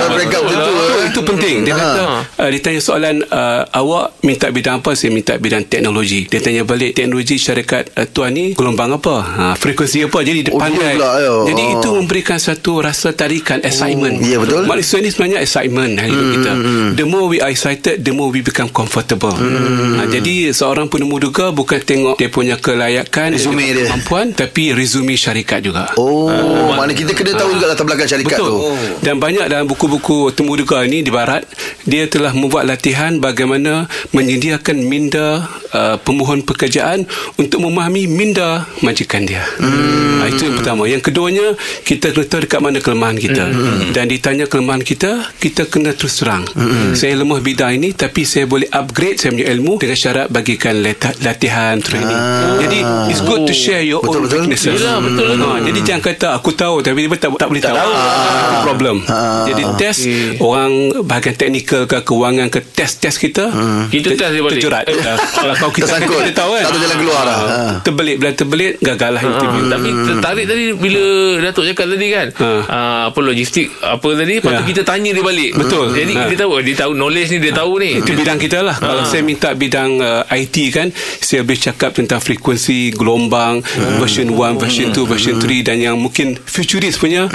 up 0.04 0.42
macam 0.44 0.60
tu 0.60 0.73
itu, 1.14 1.20
eh. 1.20 1.22
itu 1.22 1.28
penting 1.28 1.56
dia 1.62 1.72
Ha. 1.72 1.78
kata 1.80 2.02
uh, 2.36 2.48
dia 2.48 2.60
tanya 2.60 2.80
soalan 2.80 3.16
uh, 3.24 3.62
awak 3.72 4.04
minta 4.20 4.46
bidang 4.48 4.78
apa 4.78 4.90
saya 4.92 5.10
minta 5.10 5.34
bidang 5.36 5.62
teknologi 5.64 6.26
dia 6.26 6.38
tanya 6.38 6.62
balik 6.62 6.92
teknologi 6.92 7.36
syarikat 7.36 7.90
uh, 7.92 8.04
tuan 8.04 8.30
ni 8.30 8.52
gelombang 8.52 8.90
apa 8.92 9.14
ha, 9.20 9.44
frekuensi 9.54 10.02
apa 10.02 10.18
jadi 10.20 10.40
dia 10.42 10.52
Oh, 10.52 10.60
pandai 10.60 10.94
pula, 10.94 11.10
ya. 11.16 11.34
jadi 11.48 11.62
Oh. 11.64 11.74
itu 11.74 11.88
memberikan 11.92 12.36
satu 12.36 12.78
rasa 12.80 13.10
tarikan 13.12 13.58
excitement 13.60 14.18
ya, 14.20 14.36
betul. 14.36 14.62
manusia 14.64 14.98
ni 14.98 15.08
sebenarnya 15.08 15.38
excitement 15.40 15.90
dalam 15.92 16.08
hidup 16.08 16.26
kita 16.32 16.52
the 16.92 17.04
more 17.04 17.26
we 17.26 17.38
are 17.38 17.48
excited 17.48 18.00
the 18.00 18.10
more 18.10 18.28
we 18.28 18.40
become 18.40 18.66
comfortable 18.68 19.34
ha, 19.34 20.02
jadi 20.04 20.50
seorang 20.50 20.86
penemu 20.86 21.16
duga 21.20 21.50
bukan 21.50 21.78
tengok 21.80 22.14
dia 22.16 22.26
punya 22.28 22.56
kelayakan 22.56 23.34
Resume 23.34 23.62
dia. 23.66 23.84
kemampuan 23.84 24.32
tapi 24.32 24.72
resume 24.72 25.14
syarikat 25.14 25.60
juga 25.60 25.90
Oh 25.96 26.26
Mana 26.72 26.90
kita 26.90 27.12
kena 27.12 27.34
tahu 27.34 27.52
juga 27.52 27.68
Latar 27.68 27.84
belakang 27.84 28.08
syarikat 28.08 28.34
Betul. 28.34 28.50
tu 28.50 28.58
Dan 29.00 29.16
banyak 29.16 29.46
dalam 29.46 29.64
buku-buku 29.64 30.32
temu 30.32 30.54
duga 30.54 30.82
ini 30.82 31.03
di 31.04 31.12
barat 31.12 31.44
dia 31.84 32.08
telah 32.08 32.32
membuat 32.32 32.64
latihan 32.64 33.20
bagaimana 33.20 33.86
menyediakan 34.16 34.88
minda 34.88 35.44
uh, 35.76 35.96
pemohon 36.00 36.40
pekerjaan 36.40 37.04
untuk 37.36 37.60
memahami 37.60 38.08
minda 38.08 38.64
majikan 38.80 39.28
dia. 39.28 39.44
Hmm. 39.60 40.24
Uh, 40.24 40.28
itu 40.32 40.48
yang 40.48 40.56
pertama. 40.56 40.82
Yang 40.88 41.02
keduanya 41.12 41.46
kita 41.84 42.16
kena 42.16 42.24
tahu 42.24 42.40
dekat 42.48 42.60
mana 42.64 42.78
kelemahan 42.80 43.20
kita. 43.20 43.44
Hmm. 43.52 43.92
Dan 43.92 44.08
ditanya 44.08 44.48
kelemahan 44.48 44.80
kita, 44.80 45.28
kita 45.36 45.68
kena 45.68 45.92
terus 45.92 46.24
terang. 46.24 46.48
Hmm. 46.56 46.96
Saya 46.96 47.20
lemah 47.20 47.44
bidang 47.44 47.76
ini 47.76 47.92
tapi 47.92 48.24
saya 48.24 48.48
boleh 48.48 48.66
upgrade 48.72 49.20
saya 49.20 49.36
punya 49.36 49.46
ilmu 49.52 49.76
dengan 49.76 49.98
syarat 49.98 50.26
bagikan 50.32 50.80
latihan 51.20 51.76
training. 51.84 52.16
Ah. 52.16 52.56
Jadi 52.64 52.78
it's 53.12 53.20
good 53.20 53.44
to 53.44 53.52
share 53.52 53.84
your 53.84 54.00
Betul, 54.00 54.24
own 54.24 54.24
betul. 54.24 54.38
weaknesses. 54.40 54.80
Yelah, 54.80 54.98
betul 55.04 55.24
lah 55.28 55.36
tu. 55.36 55.46
Ha, 55.46 55.56
jadi 55.68 55.78
jangan 55.84 56.02
kata 56.02 56.26
aku 56.38 56.50
tahu 56.56 56.76
tapi 56.80 57.04
dia 57.04 57.18
tak 57.20 57.30
tak 57.36 57.48
boleh 57.52 57.62
tahu. 57.62 57.76
Itu 57.76 58.56
problem. 58.64 58.96
Jadi 59.44 59.62
test 59.76 60.02
orang 60.40 60.93
bahagian 61.00 61.34
teknikal 61.34 61.82
ke 61.84 61.98
kewangan 62.00 62.46
ke 62.46 62.62
test-test 62.62 63.18
kita 63.18 63.50
Kita 63.88 64.08
test 64.12 64.30
dia 64.30 64.38
balik. 64.38 64.60
terjerat. 64.60 64.84
Uh, 64.86 65.16
Kalau 65.16 65.54
kau 65.56 65.70
kita 65.70 65.88
Tersangkut. 65.88 66.20
kita 66.20 66.32
tahu 66.36 66.50
kan. 66.52 66.62
Tak 66.62 66.70
ada 66.70 66.78
jalan 66.80 66.96
keluar 66.96 67.20
dah. 67.20 67.34
Ah, 67.34 67.42
Ha. 67.44 67.60
Terbelit 67.80 68.16
bila 68.16 68.30
terbelit 68.30 68.72
gagal 68.78 69.10
lah 69.10 69.22
interview. 69.22 69.62
Ah, 69.62 69.70
tapi 69.72 69.88
tertarik 70.04 70.44
tadi 70.44 70.64
bila 70.72 71.04
Datuk 71.40 71.64
cakap 71.66 71.86
tadi 71.88 72.06
kan 72.08 72.26
Ha. 72.34 72.48
ah, 72.64 73.02
apa 73.08 73.18
logistik 73.20 73.66
apa 73.80 74.08
tadi 74.12 74.34
lepas 74.36 74.50
tu 74.52 74.62
Ya. 74.62 74.66
kita 74.66 74.82
tanya 74.84 75.10
dia 75.10 75.22
balik 75.22 75.50
Betul. 75.56 75.86
jadi 75.92 76.12
Ha. 76.12 76.26
dia 76.26 76.38
tahu 76.38 76.52
dia 76.60 76.76
tahu 76.76 76.92
knowledge 76.92 77.30
ni 77.30 77.38
dia 77.40 77.52
tahu 77.52 77.72
ni 77.76 77.90
Itu 77.96 78.12
bidang 78.12 78.36
kita 78.36 78.58
lah 78.60 78.76
Kalau 78.76 79.02
saya 79.04 79.22
minta 79.22 79.48
bidang 79.52 79.90
uh, 79.98 80.22
IT 80.30 80.56
kan 80.70 80.90
Saya 81.16 81.40
boleh 81.40 81.58
cakap 81.58 81.90
tentang 81.92 82.18
frekuensi 82.18 82.92
Gelombang 82.92 83.62
Version 83.96 84.28
1 84.28 84.58
Version 84.58 84.88
2 84.90 85.06
Version 85.06 85.36
3 85.36 85.64
Dan 85.64 85.76
yang 85.80 85.96
mungkin 85.96 86.36
Futurist 86.36 86.98
punya 86.98 87.30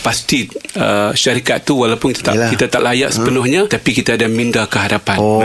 Pasti 0.00 0.46
uh, 0.74 1.10
Syarikat 1.12 1.62
tu 1.62 1.76
Walaupun 1.76 2.10
kita 2.10 2.22
tak, 2.24 2.34
kita 2.50 2.64
tak 2.68 2.80
layak 2.80 3.03
sepenuhnya 3.08 3.66
Tapi 3.66 3.90
kita 3.92 4.14
ada 4.14 4.26
minda 4.26 4.64
ke 4.64 4.78
hadapan 4.78 5.16
Oh. 5.16 5.40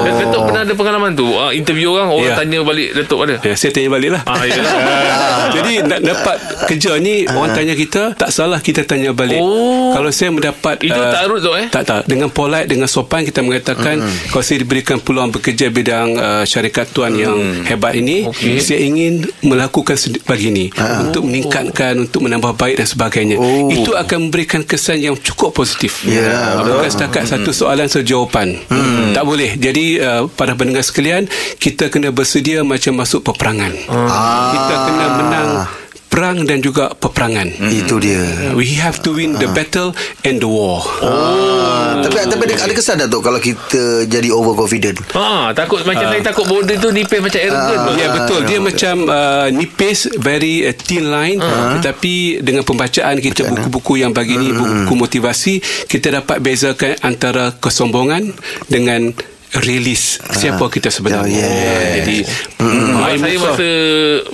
Dan 0.00 0.12
Datuk 0.20 0.42
pernah 0.44 0.62
ada 0.62 0.72
pengalaman 0.72 1.10
tu 1.12 1.26
ah, 1.34 1.50
interview 1.50 1.92
orang 1.92 2.08
orang 2.08 2.24
Ya. 2.24 2.36
tanya 2.36 2.58
balik 2.60 2.88
Datuk 2.94 3.20
ada 3.20 3.34
Ya, 3.40 3.54
saya 3.54 3.70
tanya 3.70 3.90
balik 3.90 4.10
lah. 4.10 4.22
ah 4.24 4.42
yalah 4.42 4.72
Jadi 5.54 5.72
nak 5.82 6.00
dapat 6.00 6.36
kerja 6.66 6.90
ni 6.98 7.14
orang 7.26 7.52
tanya 7.52 7.74
kita 7.74 8.14
tak 8.14 8.30
salah 8.30 8.58
kita 8.58 8.82
tanya 8.82 9.12
balik. 9.12 9.38
Oh. 9.38 9.92
Kalau 9.92 10.08
saya 10.08 10.30
mendapat 10.30 10.80
Itu 10.80 10.94
uh, 10.94 11.10
tak 11.10 11.20
arut 11.22 11.40
tu, 11.40 11.52
eh? 11.52 11.66
Tak 11.68 11.82
tak 11.84 12.00
dengan 12.04 12.28
polite 12.28 12.66
dengan 12.66 12.86
sopan 12.86 13.22
kita 13.22 13.40
mengatakan 13.40 14.00
kalau 14.28 14.42
saya 14.42 14.58
diberikan 14.58 14.96
peluang 14.96 15.30
bekerja 15.30 15.68
bidang 15.68 16.08
uh, 16.14 16.44
syarikat 16.44 16.88
tuan 16.88 17.12
yang 17.12 17.34
hebat 17.64 17.94
ini 17.94 18.26
Okey. 18.26 18.58
saya 18.58 18.80
ingin 18.80 19.12
melakukan 19.40 19.94
sedi- 19.94 20.22
begini 20.22 20.72
untuk 21.00 21.24
meningkatkan 21.24 21.94
untuk 22.00 22.20
menambah 22.20 22.54
baik 22.54 22.76
dan 22.76 22.86
sebagainya. 22.86 23.36
Oh. 23.36 23.68
Itu 23.68 23.92
akan 23.92 24.28
memberikan 24.28 24.62
kesan 24.62 24.98
yang 24.98 25.14
cukup 25.16 25.52
positif. 25.52 26.02
Ya, 26.04 26.26
Uh, 26.54 26.66
bukan 26.72 26.90
setakat 27.04 27.24
satu 27.28 27.50
soalan 27.52 27.84
sejawapan. 27.84 28.56
Tak 29.12 29.24
boleh. 29.28 29.60
Jadi 29.60 30.00
uh, 30.00 30.24
para 30.32 30.56
pendengar 30.56 30.80
sekalian 30.80 31.28
kita 31.60 31.92
kena 31.92 32.08
bersedia 32.08 32.64
macam 32.64 32.96
masuk 32.96 33.20
peperangan. 33.20 33.76
Ah. 33.92 34.56
Kita 34.56 34.74
kena 34.88 35.06
menang 35.20 35.50
perang 36.14 36.46
dan 36.46 36.62
juga 36.62 36.94
peperangan. 36.94 37.50
Itu 37.74 37.98
dia. 37.98 38.54
We 38.54 38.78
have 38.78 39.02
to 39.02 39.18
win 39.18 39.34
the 39.34 39.50
battle 39.50 39.90
and 40.22 40.38
the 40.38 40.46
war. 40.46 40.86
Ah, 41.02 41.98
tapi 42.06 42.22
tapi 42.30 42.42
ada, 42.46 42.70
ada 42.70 42.72
kesan 42.72 43.02
tak 43.02 43.10
tu 43.10 43.18
kalau 43.18 43.42
kita 43.42 44.06
jadi 44.06 44.30
overconfident? 44.30 45.02
Ha, 45.10 45.50
takut 45.58 45.82
macam 45.82 46.06
saya 46.06 46.22
takut 46.22 46.46
border 46.46 46.78
tu 46.78 46.94
nipis 46.94 47.18
macam 47.18 47.40
arrogant. 47.42 47.82
Ah. 47.82 47.94
Ya 47.98 48.06
betul 48.14 48.40
dia 48.46 48.58
macam 48.62 48.94
uh, 49.10 49.50
nipis 49.50 50.06
very 50.22 50.70
uh, 50.70 50.74
thin 50.78 51.10
line 51.10 51.42
tetapi 51.82 52.46
dengan 52.46 52.62
pembacaan 52.62 53.18
kita 53.18 53.50
buku-buku 53.50 53.98
yang 53.98 54.14
bagi 54.14 54.38
ni 54.38 54.54
buku 54.54 54.94
motivasi 54.94 55.58
kita 55.90 56.22
dapat 56.22 56.38
bezakan 56.38 56.94
antara 57.02 57.50
kesombongan 57.58 58.30
dengan 58.70 59.10
realis 59.56 60.18
siapa 60.32 60.66
kita 60.66 60.88
sebenarnya. 60.88 61.38
Ya, 61.38 61.46
ya. 61.46 61.94
Jadi 61.96 62.18
Bos 62.56 63.04
I 63.04 63.16
saya 63.20 63.36
masa 63.36 63.68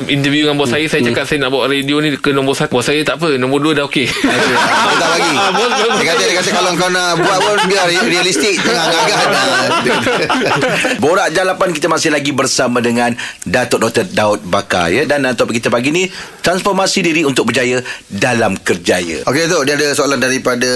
interview 0.06 0.46
dengan 0.46 0.56
bos 0.56 0.70
saya 0.70 0.86
Saya 0.86 1.02
cakap 1.02 1.24
saya 1.24 1.42
nak 1.42 1.50
bawa 1.50 1.66
radio 1.66 1.98
ni 1.98 2.14
ke 2.14 2.30
nombor 2.30 2.54
satu 2.54 2.72
Bos 2.72 2.86
saya 2.86 3.02
tak 3.02 3.18
apa 3.18 3.34
Nombor 3.34 3.58
dua 3.58 3.72
dah 3.74 3.84
okey 3.84 4.06
Ah, 4.06 4.94
tak 5.02 5.10
lagi. 5.12 5.34
Ah, 5.34 5.50
bos- 5.50 5.74
bos- 5.74 5.98
Dia 5.98 6.06
kata, 6.06 6.22
dia 6.22 6.36
kata 6.36 6.50
kalau 6.50 6.70
kau 6.74 6.88
nak 6.88 7.18
buat 7.18 7.38
pun 7.38 7.58
biar 7.66 7.84
realistik 8.00 8.54
jangan 8.56 8.86
gagah. 8.86 9.20
Borak 11.02 11.28
Jalapan 11.30 11.70
kita 11.70 11.86
masih 11.86 12.10
lagi 12.10 12.30
bersama 12.30 12.78
dengan 12.78 13.12
Datuk 13.42 13.82
Dr. 13.82 14.06
Daud 14.06 14.40
Bakar 14.42 14.88
ya 14.88 15.02
dan 15.04 15.24
uh, 15.24 15.34
topik 15.34 15.58
kita 15.58 15.68
pagi 15.68 15.90
ni 15.90 16.06
transformasi 16.40 17.02
diri 17.02 17.22
untuk 17.22 17.44
berjaya 17.44 17.82
dalam 18.06 18.54
kerjaya. 18.56 19.26
Okey 19.26 19.44
tu 19.46 19.58
dia 19.62 19.74
ada 19.74 19.92
soalan 19.92 20.18
daripada 20.18 20.70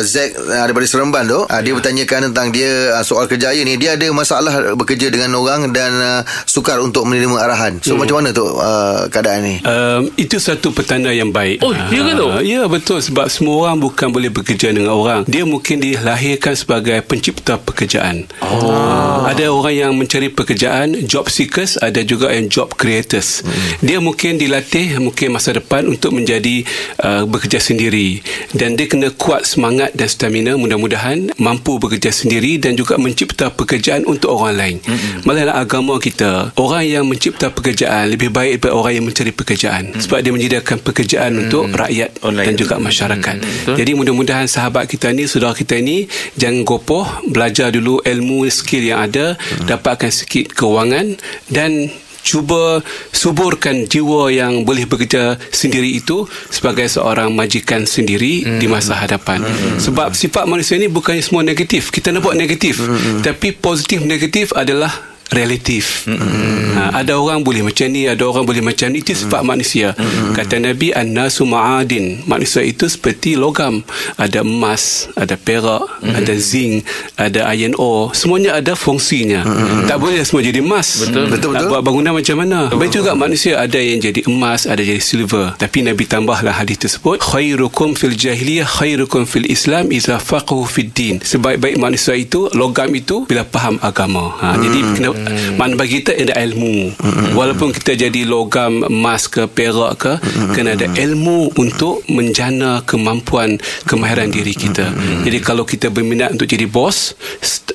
Zack 0.00 0.30
uh, 0.36 0.62
daripada 0.62 0.86
Seremban 0.86 1.24
tu. 1.26 1.40
Dia 1.44 1.72
bertanyakan 1.72 2.30
tentang 2.30 2.48
dia 2.50 2.70
uh, 2.92 3.02
soal 3.02 3.26
kerjaya 3.26 3.58
ni 3.58 3.73
dia 3.76 3.98
ada 3.98 4.06
masalah 4.10 4.74
bekerja 4.74 5.10
dengan 5.10 5.34
orang 5.38 5.70
dan 5.70 5.92
uh, 5.94 6.22
sukar 6.44 6.80
untuk 6.80 7.06
menerima 7.06 7.38
arahan. 7.40 7.72
So 7.80 7.96
macam 7.96 8.20
mana 8.22 8.30
tu 8.34 8.44
uh, 8.44 9.06
keadaan 9.08 9.40
ni? 9.44 9.54
Um, 9.64 10.10
itu 10.20 10.36
satu 10.36 10.70
petanda 10.70 11.10
yang 11.10 11.30
baik. 11.30 11.62
Oh, 11.64 11.72
ya 11.72 12.02
ke 12.02 12.12
tu? 12.14 12.28
Ah, 12.30 12.42
Ya, 12.44 12.68
betul. 12.68 13.00
Sebab 13.00 13.26
semua 13.32 13.66
orang 13.66 13.80
bukan 13.80 14.12
boleh 14.12 14.30
bekerja 14.30 14.70
dengan 14.70 14.94
orang. 14.94 15.24
Dia 15.26 15.42
mungkin 15.48 15.80
dilahirkan 15.80 16.54
sebagai 16.54 17.00
pencipta 17.02 17.56
pekerjaan. 17.56 18.28
Oh. 18.44 19.24
Ada 19.26 19.50
orang 19.50 19.74
yang 19.74 19.92
mencari 19.96 20.30
pekerjaan, 20.30 21.08
job 21.08 21.26
seekers, 21.32 21.80
ada 21.80 22.04
juga 22.04 22.30
yang 22.30 22.46
job 22.46 22.76
creators. 22.76 23.42
Hmm. 23.42 23.52
Dia 23.80 23.98
mungkin 23.98 24.36
dilatih 24.36 25.00
mungkin 25.00 25.34
masa 25.34 25.56
depan 25.56 25.88
untuk 25.88 26.14
menjadi 26.14 26.62
uh, 27.00 27.24
bekerja 27.24 27.58
sendiri. 27.58 28.20
Dan 28.54 28.76
dia 28.76 28.86
kena 28.86 29.10
kuat 29.10 29.48
semangat 29.48 29.96
dan 29.96 30.06
stamina 30.06 30.54
mudah-mudahan 30.54 31.32
mampu 31.40 31.80
bekerja 31.80 32.12
sendiri 32.12 32.60
dan 32.60 32.76
juga 32.76 33.00
mencipta 33.00 33.48
pekerjaan 33.48 33.63
untuk 34.04 34.30
orang 34.36 34.54
lain. 34.54 34.76
Hmm. 34.84 35.24
Malah 35.26 35.40
dalam 35.48 35.56
agama 35.56 35.94
kita, 35.98 36.52
orang 36.56 36.84
yang 36.84 37.04
mencipta 37.08 37.50
pekerjaan 37.50 38.12
lebih 38.12 38.30
baik 38.30 38.58
daripada 38.60 38.74
orang 38.76 38.92
yang 39.00 39.04
mencari 39.08 39.32
pekerjaan. 39.34 39.84
Hmm. 39.92 40.00
Sebab 40.00 40.18
dia 40.22 40.32
menyediakan 40.32 40.78
pekerjaan 40.80 41.30
hmm. 41.34 41.42
untuk 41.48 41.64
rakyat 41.74 42.10
Online. 42.22 42.46
dan 42.48 42.54
juga 42.54 42.74
masyarakat. 42.78 43.36
Hmm. 43.40 43.76
Jadi 43.76 43.90
mudah-mudahan 43.96 44.46
sahabat 44.46 44.88
kita 44.88 45.10
ni, 45.10 45.26
saudara 45.26 45.56
kita 45.56 45.76
ni 45.80 46.06
jangan 46.38 46.62
gopoh, 46.62 47.06
belajar 47.28 47.74
dulu 47.74 48.00
ilmu 48.04 48.46
skill 48.48 48.84
yang 48.84 49.04
ada, 49.04 49.34
hmm. 49.34 49.66
dapatkan 49.68 50.10
sikit 50.12 50.52
kewangan 50.54 51.18
dan 51.50 51.90
cuba 52.24 52.80
suburkan 53.12 53.84
jiwa 53.84 54.32
yang 54.32 54.64
boleh 54.64 54.88
bekerja 54.88 55.36
sendiri 55.52 56.00
itu 56.00 56.24
sebagai 56.48 56.88
seorang 56.88 57.30
majikan 57.36 57.84
sendiri 57.84 58.42
hmm. 58.42 58.58
di 58.58 58.66
masa 58.66 58.96
hadapan. 58.96 59.44
Hmm. 59.44 59.76
Sebab 59.76 60.16
sifat 60.16 60.48
manusia 60.48 60.80
ni 60.80 60.88
bukannya 60.88 61.20
semua 61.20 61.44
negatif. 61.44 61.92
Kita 61.92 62.10
nak 62.10 62.24
buat 62.24 62.34
negatif. 62.34 62.80
Hmm. 62.80 63.20
Tapi 63.20 63.52
positif 63.52 64.00
negatif 64.02 64.56
adalah 64.56 65.13
relatif. 65.32 66.04
Mm-hmm. 66.10 66.76
Ha, 66.76 66.82
ada 67.04 67.16
orang 67.16 67.40
boleh 67.40 67.64
macam 67.64 67.86
ni, 67.88 68.04
ada 68.04 68.22
orang 68.26 68.44
boleh 68.44 68.60
macam 68.60 68.90
ni. 68.92 69.00
Itu 69.00 69.16
sifat 69.16 69.40
mm-hmm. 69.40 69.48
manusia. 69.48 69.88
Mm-hmm. 69.96 70.32
Kata 70.36 70.54
Nabi 70.60 70.88
an-nasu 70.92 71.42
ma'adin. 71.48 72.26
Manusia 72.28 72.60
itu 72.60 72.84
seperti 72.90 73.38
logam. 73.38 73.80
Ada 74.20 74.44
emas, 74.44 75.08
ada 75.16 75.38
perak, 75.38 75.86
mm-hmm. 75.86 76.18
ada 76.18 76.34
zinc, 76.36 76.74
ada 77.16 77.40
iron 77.54 77.74
ore. 77.78 78.12
Semuanya 78.12 78.58
ada 78.58 78.76
fungsinya. 78.76 79.46
Mm-hmm. 79.46 79.88
Tak 79.88 79.96
boleh 80.00 80.20
semua 80.26 80.42
jadi 80.44 80.60
emas. 80.60 80.88
Betul. 81.00 81.26
Betul, 81.30 81.50
Nak 81.54 81.60
betul. 81.64 81.70
buat 81.72 81.82
bangunan 81.82 82.12
macam 82.14 82.36
mana? 82.38 82.58
Baik 82.74 82.92
juga 83.00 83.12
manusia 83.16 83.56
ada 83.56 83.78
yang 83.80 84.00
jadi 84.02 84.20
emas, 84.28 84.66
ada 84.68 84.82
jadi 84.82 85.00
silver. 85.00 85.56
Tapi 85.56 85.86
Nabi 85.86 86.04
tambahlah 86.04 86.52
hadis 86.52 86.78
tersebut, 86.80 87.22
khairukum 87.22 87.96
fil 87.96 88.14
jahiliyah 88.14 88.66
khairukum 88.66 89.24
fil 89.24 89.46
Islam 89.46 89.90
idza 89.94 90.18
faqahu 90.18 90.66
fid 90.66 90.90
din. 90.94 91.16
Sebaik-baik 91.22 91.78
manusia 91.78 92.14
itu 92.18 92.50
logam 92.52 92.90
itu 92.94 93.24
bila 93.28 93.46
faham 93.46 93.78
agama. 93.80 94.34
Ha, 94.40 94.56
jadi 94.58 94.78
kena 94.96 95.10
mana 95.54 95.78
bagi 95.78 96.02
kita 96.02 96.16
ada 96.16 96.34
ilmu. 96.42 96.92
Walaupun 97.38 97.70
kita 97.70 97.94
jadi 97.94 98.26
logam 98.26 98.84
emas 98.88 99.30
ke 99.30 99.46
perak 99.46 99.92
ke, 100.00 100.12
kena 100.56 100.74
ada 100.74 100.90
ilmu 100.90 101.54
untuk 101.54 102.02
menjana 102.10 102.82
kemampuan 102.82 103.60
kemahiran 103.86 104.32
diri 104.32 104.56
kita. 104.56 104.90
Jadi 105.22 105.38
kalau 105.44 105.62
kita 105.62 105.92
berminat 105.94 106.34
untuk 106.34 106.48
jadi 106.50 106.66
bos, 106.66 107.14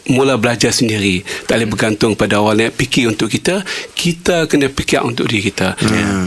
mula 0.09 0.35
belajar 0.41 0.73
sendiri. 0.73 1.21
Tak 1.45 1.61
boleh 1.61 1.69
bergantung 1.69 2.17
pada 2.17 2.41
orang 2.41 2.65
lain 2.65 2.71
fikir 2.73 3.13
untuk 3.13 3.29
kita. 3.29 3.61
Kita 3.93 4.49
kena 4.49 4.67
fikir 4.73 5.05
untuk 5.05 5.29
diri 5.29 5.53
kita. 5.53 5.77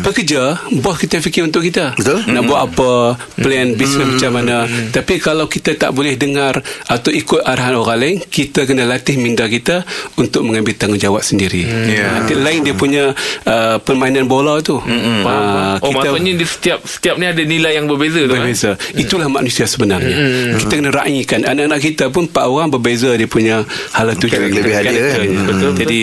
Pekerja, 0.06 0.70
bos 0.78 0.96
kita 0.96 1.18
fikir 1.18 1.42
untuk 1.44 1.66
kita. 1.66 1.98
Betul. 1.98 2.22
Nak 2.30 2.42
buat 2.46 2.61
apa, 2.62 2.92
plan 3.37 3.74
bisnes 3.74 4.16
macam 4.16 4.38
mana. 4.38 4.64
Tapi 4.94 5.18
kalau 5.18 5.50
kita 5.50 5.74
tak 5.74 5.90
boleh 5.92 6.14
dengar 6.14 6.62
atau 6.87 7.11
ikut 7.11 7.42
arahan 7.42 7.74
orang 7.76 7.98
lain, 7.98 8.16
kita 8.22 8.64
kena 8.64 8.87
latih 8.87 9.18
minda 9.18 9.50
kita 9.50 9.82
untuk 10.14 10.46
mengambil 10.46 10.78
tanggungjawab 10.78 11.01
sendiri. 11.24 11.66
Ya. 11.88 12.20
Nanti 12.20 12.36
lain 12.36 12.62
dia 12.62 12.74
punya 12.76 13.10
uh, 13.44 13.76
permainan 13.82 14.28
bola 14.28 14.60
tu. 14.60 14.78
Uh, 14.78 15.74
Oh 15.82 15.90
maksudnya 15.90 16.36
di 16.36 16.44
setiap 16.46 16.84
setiap 16.84 17.16
ni 17.16 17.24
ada 17.24 17.42
nilai 17.42 17.74
yang 17.74 17.88
berbeza 17.88 18.22
tu 18.22 18.34
kan? 18.36 18.44
berbeza. 18.44 18.70
Itulah 18.94 19.26
manusia 19.26 19.64
sebenarnya. 19.64 20.14
Kita 20.60 20.78
kena 20.78 20.90
raikan 20.92 21.40
anak-anak 21.42 21.80
kita 21.80 22.04
pun 22.12 22.28
empat 22.28 22.44
orang 22.46 22.68
berbeza 22.70 23.08
dia 23.16 23.26
punya 23.26 23.64
hala 23.96 24.12
tuju 24.12 24.36
Kelebihan 24.36 24.62
dia, 24.62 24.76
kan? 24.76 24.82
karakternya. 24.84 25.40
Betul, 25.42 25.48
betul. 25.48 25.70
Jadi 25.80 25.98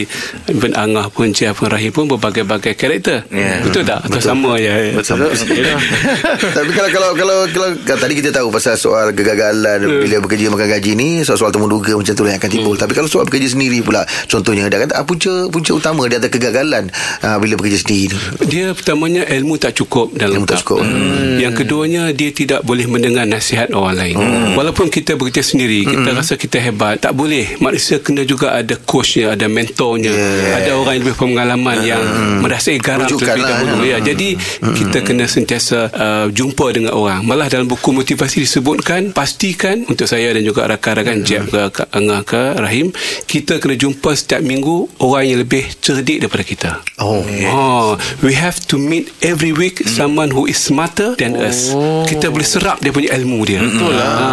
Ben 0.57 0.73
Angah 0.73 1.07
pun 1.13 1.29
Cia 1.31 1.53
pun 1.53 1.69
Rahim 1.69 1.93
pun 1.93 2.09
berbagai-bagai 2.09 2.73
karakter. 2.73 3.29
Ya. 3.29 3.61
Betul 3.61 3.85
tak? 3.85 4.03
Atau 4.09 4.19
sama 4.19 4.57
je. 4.57 4.97
Betul. 4.97 5.21
Tapi 6.57 6.71
kalau 6.73 6.89
kalau 6.89 7.09
kalau 7.13 7.37
kalau 7.85 7.99
tadi 8.01 8.13
kita 8.17 8.29
tahu 8.33 8.49
pasal 8.49 8.73
soal 8.75 9.13
kegagalan 9.13 9.85
bila 9.85 10.17
bekerja 10.25 10.49
makan 10.49 10.67
gaji 10.67 10.91
ni 10.97 11.09
soal-soal 11.21 11.53
temu 11.53 11.69
duga 11.69 11.93
macam 11.93 12.13
tu 12.17 12.23
lah 12.25 12.33
yang 12.33 12.41
akan 12.41 12.51
timbul. 12.51 12.75
Tapi 12.75 12.91
kalau 12.97 13.05
soal 13.05 13.29
bekerja 13.29 13.53
sendiri 13.53 13.85
pula 13.85 14.01
contohnya 14.25 14.65
kata 14.65 14.88
ah, 14.88 14.88
punca 15.05 15.31
punca 15.49 15.71
utama 15.73 16.05
dia 16.05 16.17
ada 16.17 16.29
kegagalan 16.29 16.89
ah, 17.21 17.37
bila 17.41 17.55
bekerja 17.57 17.81
sendiri 17.81 18.13
tu. 18.13 18.19
Dia 18.49 18.71
pertamanya 18.73 19.25
ilmu 19.27 19.57
tak 19.59 19.75
cukup 19.77 20.13
dan 20.15 20.29
Ilmu 20.29 20.45
tak 20.45 20.61
cukup. 20.63 20.85
Hmm. 20.85 21.41
Yang 21.41 21.65
keduanya 21.65 22.13
dia 22.13 22.29
tidak 22.31 22.61
boleh 22.63 22.85
mendengar 22.85 23.25
nasihat 23.25 23.73
orang 23.73 23.95
lain. 23.97 24.15
Hmm. 24.15 24.53
Walaupun 24.55 24.87
kita 24.87 25.17
bekerja 25.17 25.41
sendiri, 25.41 25.83
kita 25.83 26.09
rasa 26.13 26.37
kita 26.37 26.61
hebat, 26.61 27.01
tak 27.01 27.17
boleh. 27.17 27.57
Manusia 27.59 27.97
kena 27.99 28.23
juga 28.23 28.53
ada 28.53 28.77
coachnya, 28.77 29.33
ada 29.33 29.49
mentornya, 29.49 30.11
Yeah. 30.19 30.61
ada 30.63 30.71
orang 30.79 30.99
yang 30.99 31.03
lebih 31.09 31.17
pengalaman 31.19 31.77
yang 31.83 32.01
merasai 32.39 32.79
garam 32.79 33.03
Rujukan 33.07 33.25
terlebih 33.35 33.43
lah. 33.43 33.49
dahulu. 33.59 33.83
Ya, 33.83 33.97
jadi 33.99 34.29
kita 34.61 34.97
kena 35.03 35.25
sentiasa 35.27 35.79
uh, 35.91 36.25
jumpa 36.31 36.71
dengan 36.71 36.95
orang. 36.95 37.25
Malah 37.25 37.51
dalam 37.51 37.67
buku 37.67 37.91
motivasi 37.91 38.45
disebutkan 38.45 39.11
pastikan 39.11 39.83
untuk 39.89 40.07
saya 40.07 40.31
dan 40.31 40.45
juga 40.45 40.69
rakan-rakan 40.69 41.25
Jeb 41.25 41.51
ke 41.51 41.61
Kak 41.73 41.89
Angah 41.91 42.21
ke 42.23 42.41
Rahim, 42.61 42.93
kita 43.25 43.57
kena 43.59 43.75
jumpa 43.75 44.15
setiap 44.15 44.39
minggu 44.39 44.78
orang 45.01 45.23
yang 45.25 45.39
lebih 45.41 45.65
cerdik 45.81 46.23
daripada 46.23 46.45
kita. 46.45 46.71
Oh. 47.01 47.23
Oh, 47.49 47.87
we 48.21 48.35
have 48.35 48.59
to 48.69 48.75
meet 48.79 49.09
every 49.23 49.51
week 49.51 49.81
someone 49.87 50.29
who 50.29 50.45
is 50.45 50.59
smarter 50.59 51.17
than 51.17 51.35
us. 51.39 51.73
Kita 52.05 52.29
boleh 52.29 52.45
serap 52.45 52.79
dia 52.79 52.93
punya 52.93 53.15
ilmu 53.17 53.39
dia. 53.43 53.59
Betul 53.59 53.93
lah. 53.95 54.11
Ha, 54.13 54.27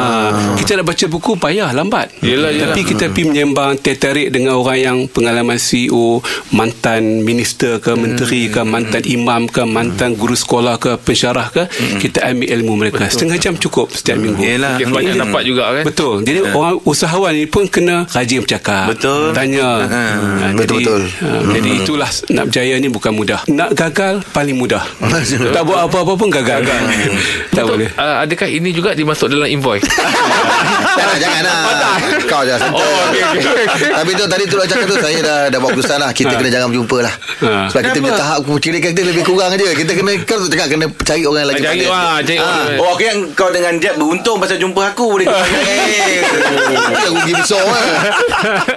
kita 0.60 0.78
nak 0.78 0.86
baca 0.86 1.04
buku 1.08 1.32
payah 1.38 1.70
lambat. 1.72 2.12
Yelah, 2.20 2.50
yelah. 2.52 2.74
Tapi 2.74 2.80
kita 2.84 3.10
pergi 3.10 3.24
menyembang 3.30 3.78
tertarik 3.80 4.28
dengan 4.30 4.58
orang 4.58 4.78
yang 4.78 4.98
pengalaman 5.08 5.56
CEO, 5.56 6.20
mantan 6.52 7.24
minister 7.24 7.78
ke, 7.80 7.94
menteri 7.96 8.52
ke, 8.52 8.60
mantan 8.66 9.02
imam 9.06 9.48
ke, 9.48 9.62
mantan 9.64 10.18
guru 10.18 10.36
sekolah 10.36 10.76
ke, 10.76 10.98
pensyarah 11.00 11.48
ke, 11.50 11.62
kita 12.02 12.26
ambil 12.26 12.48
ilmu 12.60 12.72
mereka. 12.76 13.08
Setengah 13.08 13.38
jam 13.40 13.54
cukup 13.56 13.94
setiap 13.94 14.18
minggu. 14.20 14.42
Yelah. 14.42 14.76
Sikit 14.76 14.92
banyak 14.92 15.14
dapat 15.16 15.42
juga 15.46 15.62
kan 15.72 15.84
Betul. 15.86 16.26
Jadi 16.26 16.38
orang 16.52 16.76
usahawan 16.82 17.32
ni 17.32 17.46
pun 17.48 17.64
kena 17.70 18.04
rajin 18.10 18.42
bercakap. 18.42 18.90
Betul. 18.90 19.32
Tanya. 19.32 19.70
Ha, 19.86 20.02
Betul, 20.36 20.54
jadi, 20.54 20.76
betul. 20.78 21.02
Ha, 21.18 21.28
jadi 21.50 21.70
itulah 21.76 22.10
nak 22.30 22.44
berjaya 22.46 22.74
ni 22.76 22.88
bukan 22.88 23.12
mudah. 23.12 23.40
Nak 23.46 23.70
gagal 23.72 24.14
paling 24.30 24.56
mudah. 24.56 24.82
tak 25.56 25.62
buat 25.62 25.86
apa-apa 25.86 26.12
pun 26.14 26.28
gagal. 26.28 26.60
tak 27.56 27.62
Betul. 27.62 27.66
boleh. 27.66 27.88
Uh, 27.94 28.16
adakah 28.22 28.48
ini 28.48 28.70
juga 28.70 28.92
dimasuk 28.92 29.28
dalam 29.28 29.46
invoice 29.46 29.84
Jangan 30.96 31.18
jangan 31.18 31.42
lah. 31.42 31.60
Kau 32.24 32.42
je 32.42 32.54
santai. 32.56 32.80
Oh, 32.80 32.98
okey, 33.06 33.22
okey. 33.22 33.66
Tapi 33.92 34.10
tu 34.12 34.24
tadi 34.26 34.44
tu 34.44 34.56
nak 34.56 34.66
cakap 34.66 34.86
tu 34.86 34.96
saya 34.96 35.18
dah 35.20 35.38
dah 35.48 35.58
buat 35.58 35.70
keputusan 35.72 35.98
lah. 35.98 36.10
Kita 36.10 36.32
kena 36.34 36.48
jangan 36.48 36.68
berjumpa 36.72 36.98
lah. 36.98 37.14
Ha. 37.36 37.50
Sebab 37.68 37.82
kita 37.84 37.98
punya 38.00 38.16
tahap 38.16 38.38
ciri 38.56 38.78
kita 38.80 39.00
lebih 39.02 39.22
kurang 39.22 39.52
aja. 39.52 39.68
Kita 39.70 39.92
kena 39.92 40.10
kau 40.24 40.40
tu 40.40 40.48
cakap 40.48 40.66
kena 40.68 40.86
cari 40.98 41.22
orang 41.22 41.40
yang 41.42 41.50
lagi 41.50 41.60
Cari 41.60 41.68
pandai. 41.76 41.88
wah 41.88 42.16
Cari 42.18 42.38
orang 42.38 42.64
Oh, 42.76 42.88
okay, 42.92 43.06
yang 43.06 43.20
kau 43.32 43.48
dengan 43.48 43.72
Jeb 43.76 43.94
beruntung 43.94 44.36
pasal 44.36 44.56
jumpa 44.56 44.82
aku 44.90 45.04
boleh 45.06 45.26
kau 45.26 45.36
Eh. 45.36 46.24
Yang 46.96 47.12
lagi 47.14 47.32
besar 47.36 47.62
eh. 47.62 47.86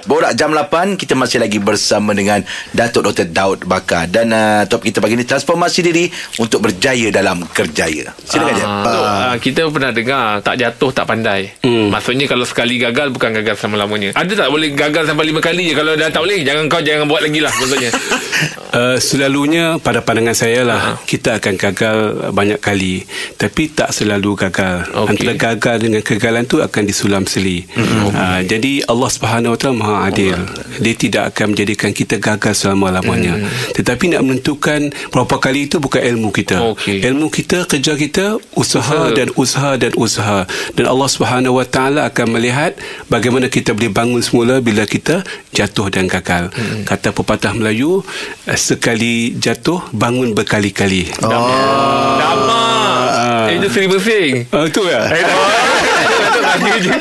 Borak 0.06 0.32
jam 0.36 0.52
8 0.52 1.00
Kita 1.00 1.14
masih 1.16 1.40
lagi 1.40 1.49
bersama 1.58 2.14
dengan 2.14 2.46
Datuk 2.78 3.10
Dr. 3.10 3.34
Daud 3.34 3.66
Bakar 3.66 4.06
Dan 4.06 4.30
uh, 4.30 4.62
topik 4.70 4.94
kita 4.94 5.02
pagi 5.02 5.18
ni 5.18 5.26
Transformasi 5.26 5.82
diri 5.82 6.06
Untuk 6.38 6.62
berjaya 6.62 7.10
dalam 7.10 7.42
kerjaya 7.50 8.14
Silakan 8.30 8.54
je 8.54 8.66
Ah, 8.70 8.84
tu, 8.86 9.00
ah, 9.02 9.36
kita 9.42 9.62
pernah 9.74 9.92
dengar 9.92 10.40
tak 10.46 10.56
jatuh 10.62 10.92
tak 10.94 11.06
pandai. 11.10 11.52
Hmm. 11.66 11.90
Maksudnya 11.90 12.30
kalau 12.30 12.46
sekali 12.46 12.78
gagal 12.78 13.10
bukan 13.10 13.34
gagal 13.42 13.58
selama-lamanya. 13.58 14.14
Ada 14.14 14.46
tak 14.46 14.50
boleh 14.54 14.70
gagal 14.76 15.10
sampai 15.10 15.26
lima 15.26 15.42
kali 15.42 15.72
je 15.72 15.74
kalau 15.74 15.94
dah 15.98 16.10
tak 16.12 16.22
boleh 16.22 16.40
jangan 16.46 16.64
kau 16.70 16.82
jangan 16.84 17.06
buat 17.10 17.22
lagi 17.26 17.40
lah 17.42 17.54
maksudnya. 17.58 17.92
Uh, 18.70 18.98
selalunya 19.08 19.82
pada 19.82 20.06
pandangan 20.06 20.38
saya 20.38 20.62
lah 20.64 21.02
kita 21.04 21.42
akan 21.42 21.54
gagal 21.58 21.98
banyak 22.32 22.60
kali 22.62 23.04
tapi 23.36 23.72
tak 23.72 23.92
selalu 23.92 24.38
gagal 24.38 24.88
Okey. 24.94 25.10
antara 25.16 25.34
gagal 25.36 25.76
dengan 25.82 26.02
kegagalan 26.06 26.44
tu 26.46 26.62
akan 26.64 26.84
disulam 26.86 27.24
seli 27.26 27.66
uh, 27.76 28.40
jadi 28.46 28.86
Allah 28.88 29.10
Subhanahu 29.12 29.56
Wa 29.56 29.60
Taala 29.60 29.76
Maha 29.76 29.96
Adil 30.08 30.38
dia 30.80 30.94
tidak 30.96 31.36
akan 31.40 31.56
menjadikan 31.56 31.96
kita 31.96 32.20
gagal 32.20 32.52
selama-lamanya 32.54 33.40
tetapi 33.72 34.12
nak 34.12 34.28
menentukan 34.28 34.82
berapa 35.08 35.40
kali 35.40 35.66
itu 35.66 35.80
bukan 35.80 36.04
ilmu 36.04 36.30
kita 36.30 36.76
Okey. 36.76 37.00
ilmu 37.02 37.32
kita 37.32 37.64
kerja 37.64 37.96
kita 37.96 38.26
usaha 38.54 38.84
Usaha. 39.00 39.16
dan 39.16 39.32
usaha 39.34 39.72
dan 39.76 39.92
usaha 39.96 40.40
dan 40.74 40.86
Allah 40.86 41.08
Subhanahu 41.08 41.56
Wa 41.56 41.66
Taala 41.66 42.02
akan 42.06 42.28
melihat 42.30 42.76
bagaimana 43.08 43.48
kita 43.48 43.72
boleh 43.72 43.88
bangun 43.88 44.20
semula 44.20 44.60
bila 44.60 44.84
kita 44.84 45.24
jatuh 45.50 45.88
dan 45.88 46.06
gagal 46.06 46.52
kata 46.84 47.10
pepatah 47.10 47.56
Melayu 47.56 48.04
eh, 48.44 48.60
sekali 48.60 49.32
jatuh 49.34 49.80
bangun 49.92 50.36
berkali-kali 50.36 51.08
Oh. 51.22 52.20
Dama. 52.20 52.62
Eh, 53.48 53.56
itu 53.56 53.68
Seri 53.70 53.88
Bersing. 53.88 54.34
Ah, 54.50 54.66
itu 54.66 54.82
ya. 54.84 55.02
Tak 56.60 57.00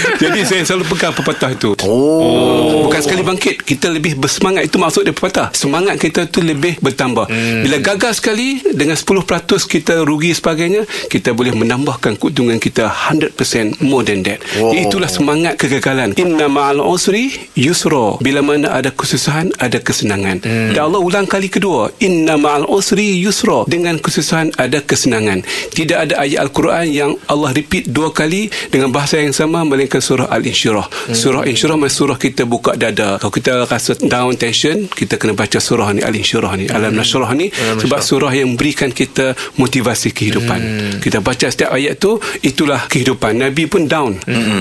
Jadi 0.22 0.40
saya 0.44 0.62
selalu 0.64 0.84
pegang 0.90 1.14
pepatah 1.14 1.50
itu. 1.52 1.70
Oh. 1.84 2.88
Bukan 2.88 3.00
sekali 3.00 3.22
bangkit, 3.24 3.62
kita 3.64 3.88
lebih 3.92 4.16
bersemangat. 4.16 4.68
Itu 4.68 4.76
maksud 4.80 5.06
dia 5.06 5.14
pepatah. 5.14 5.52
Semangat 5.52 6.00
kita 6.00 6.26
tu 6.28 6.40
lebih 6.44 6.80
bertambah. 6.80 7.28
Hmm. 7.28 7.62
Bila 7.64 7.76
gagal 7.80 8.20
sekali 8.20 8.60
dengan 8.72 8.96
10% 8.96 9.66
kita 9.66 10.02
rugi 10.04 10.32
sebagainya, 10.32 10.84
kita 11.08 11.32
boleh 11.36 11.52
menambahkan 11.54 12.16
keuntungan 12.16 12.56
kita 12.60 12.88
100% 12.88 13.80
more 13.84 14.04
than 14.04 14.24
that. 14.24 14.40
Wow. 14.56 14.76
Itulah 14.76 15.10
semangat 15.10 15.56
kegagalan. 15.60 16.16
Inna 16.16 16.48
ma'al 16.48 16.82
usri 16.82 17.32
yusra. 17.56 18.20
Bila 18.20 18.40
mana 18.40 18.72
ada 18.72 18.90
kesusahan, 18.92 19.52
ada 19.60 19.78
kesenangan. 19.80 20.42
Hmm. 20.44 20.72
Dan 20.72 20.80
Allah 20.80 21.00
ulang 21.00 21.26
kali 21.28 21.52
kedua, 21.52 21.92
inna 22.00 22.40
ma'al 22.40 22.68
usri 22.68 23.20
yusra. 23.20 23.68
Dengan 23.68 24.00
kesusahan 24.00 24.56
ada 24.56 24.80
kesenangan. 24.80 25.44
Tidak 25.72 25.96
ada 25.96 26.14
ayat 26.20 26.48
Al-Quran 26.48 26.86
yang 26.88 27.10
Allah 27.28 27.52
repeat 27.52 27.90
dua 27.92 28.12
kali 28.12 28.39
dengan 28.72 28.94
bahasa 28.94 29.20
yang 29.20 29.34
sama 29.34 29.66
melainkan 29.66 30.00
surah 30.00 30.30
Al-Insyirah. 30.30 30.86
Hmm. 30.86 31.12
Surah 31.12 31.42
Insyirah 31.44 31.76
maksud 31.76 31.98
surah 32.00 32.16
kita 32.16 32.48
buka 32.48 32.78
dada. 32.80 33.20
Kalau 33.20 33.34
kita 33.34 33.68
rasa 33.68 33.92
down 34.00 34.32
tension, 34.40 34.88
kita 34.88 35.20
kena 35.20 35.36
baca 35.36 35.58
surah 35.60 35.92
ni 35.92 36.00
Al-Insyirah 36.00 36.52
ni. 36.56 36.64
Alam 36.70 36.96
Nasrah 36.96 37.34
ni 37.36 37.50
sebab 37.52 38.00
surah 38.00 38.32
yang 38.32 38.54
memberikan 38.54 38.88
kita 38.94 39.36
motivasi 39.60 40.14
kehidupan. 40.14 40.60
Kita 41.02 41.20
baca 41.20 41.50
setiap 41.50 41.74
ayat 41.74 42.00
tu 42.00 42.16
itulah 42.40 42.86
kehidupan. 42.88 43.36
Nabi 43.42 43.66
pun 43.66 43.84
down. 43.90 44.16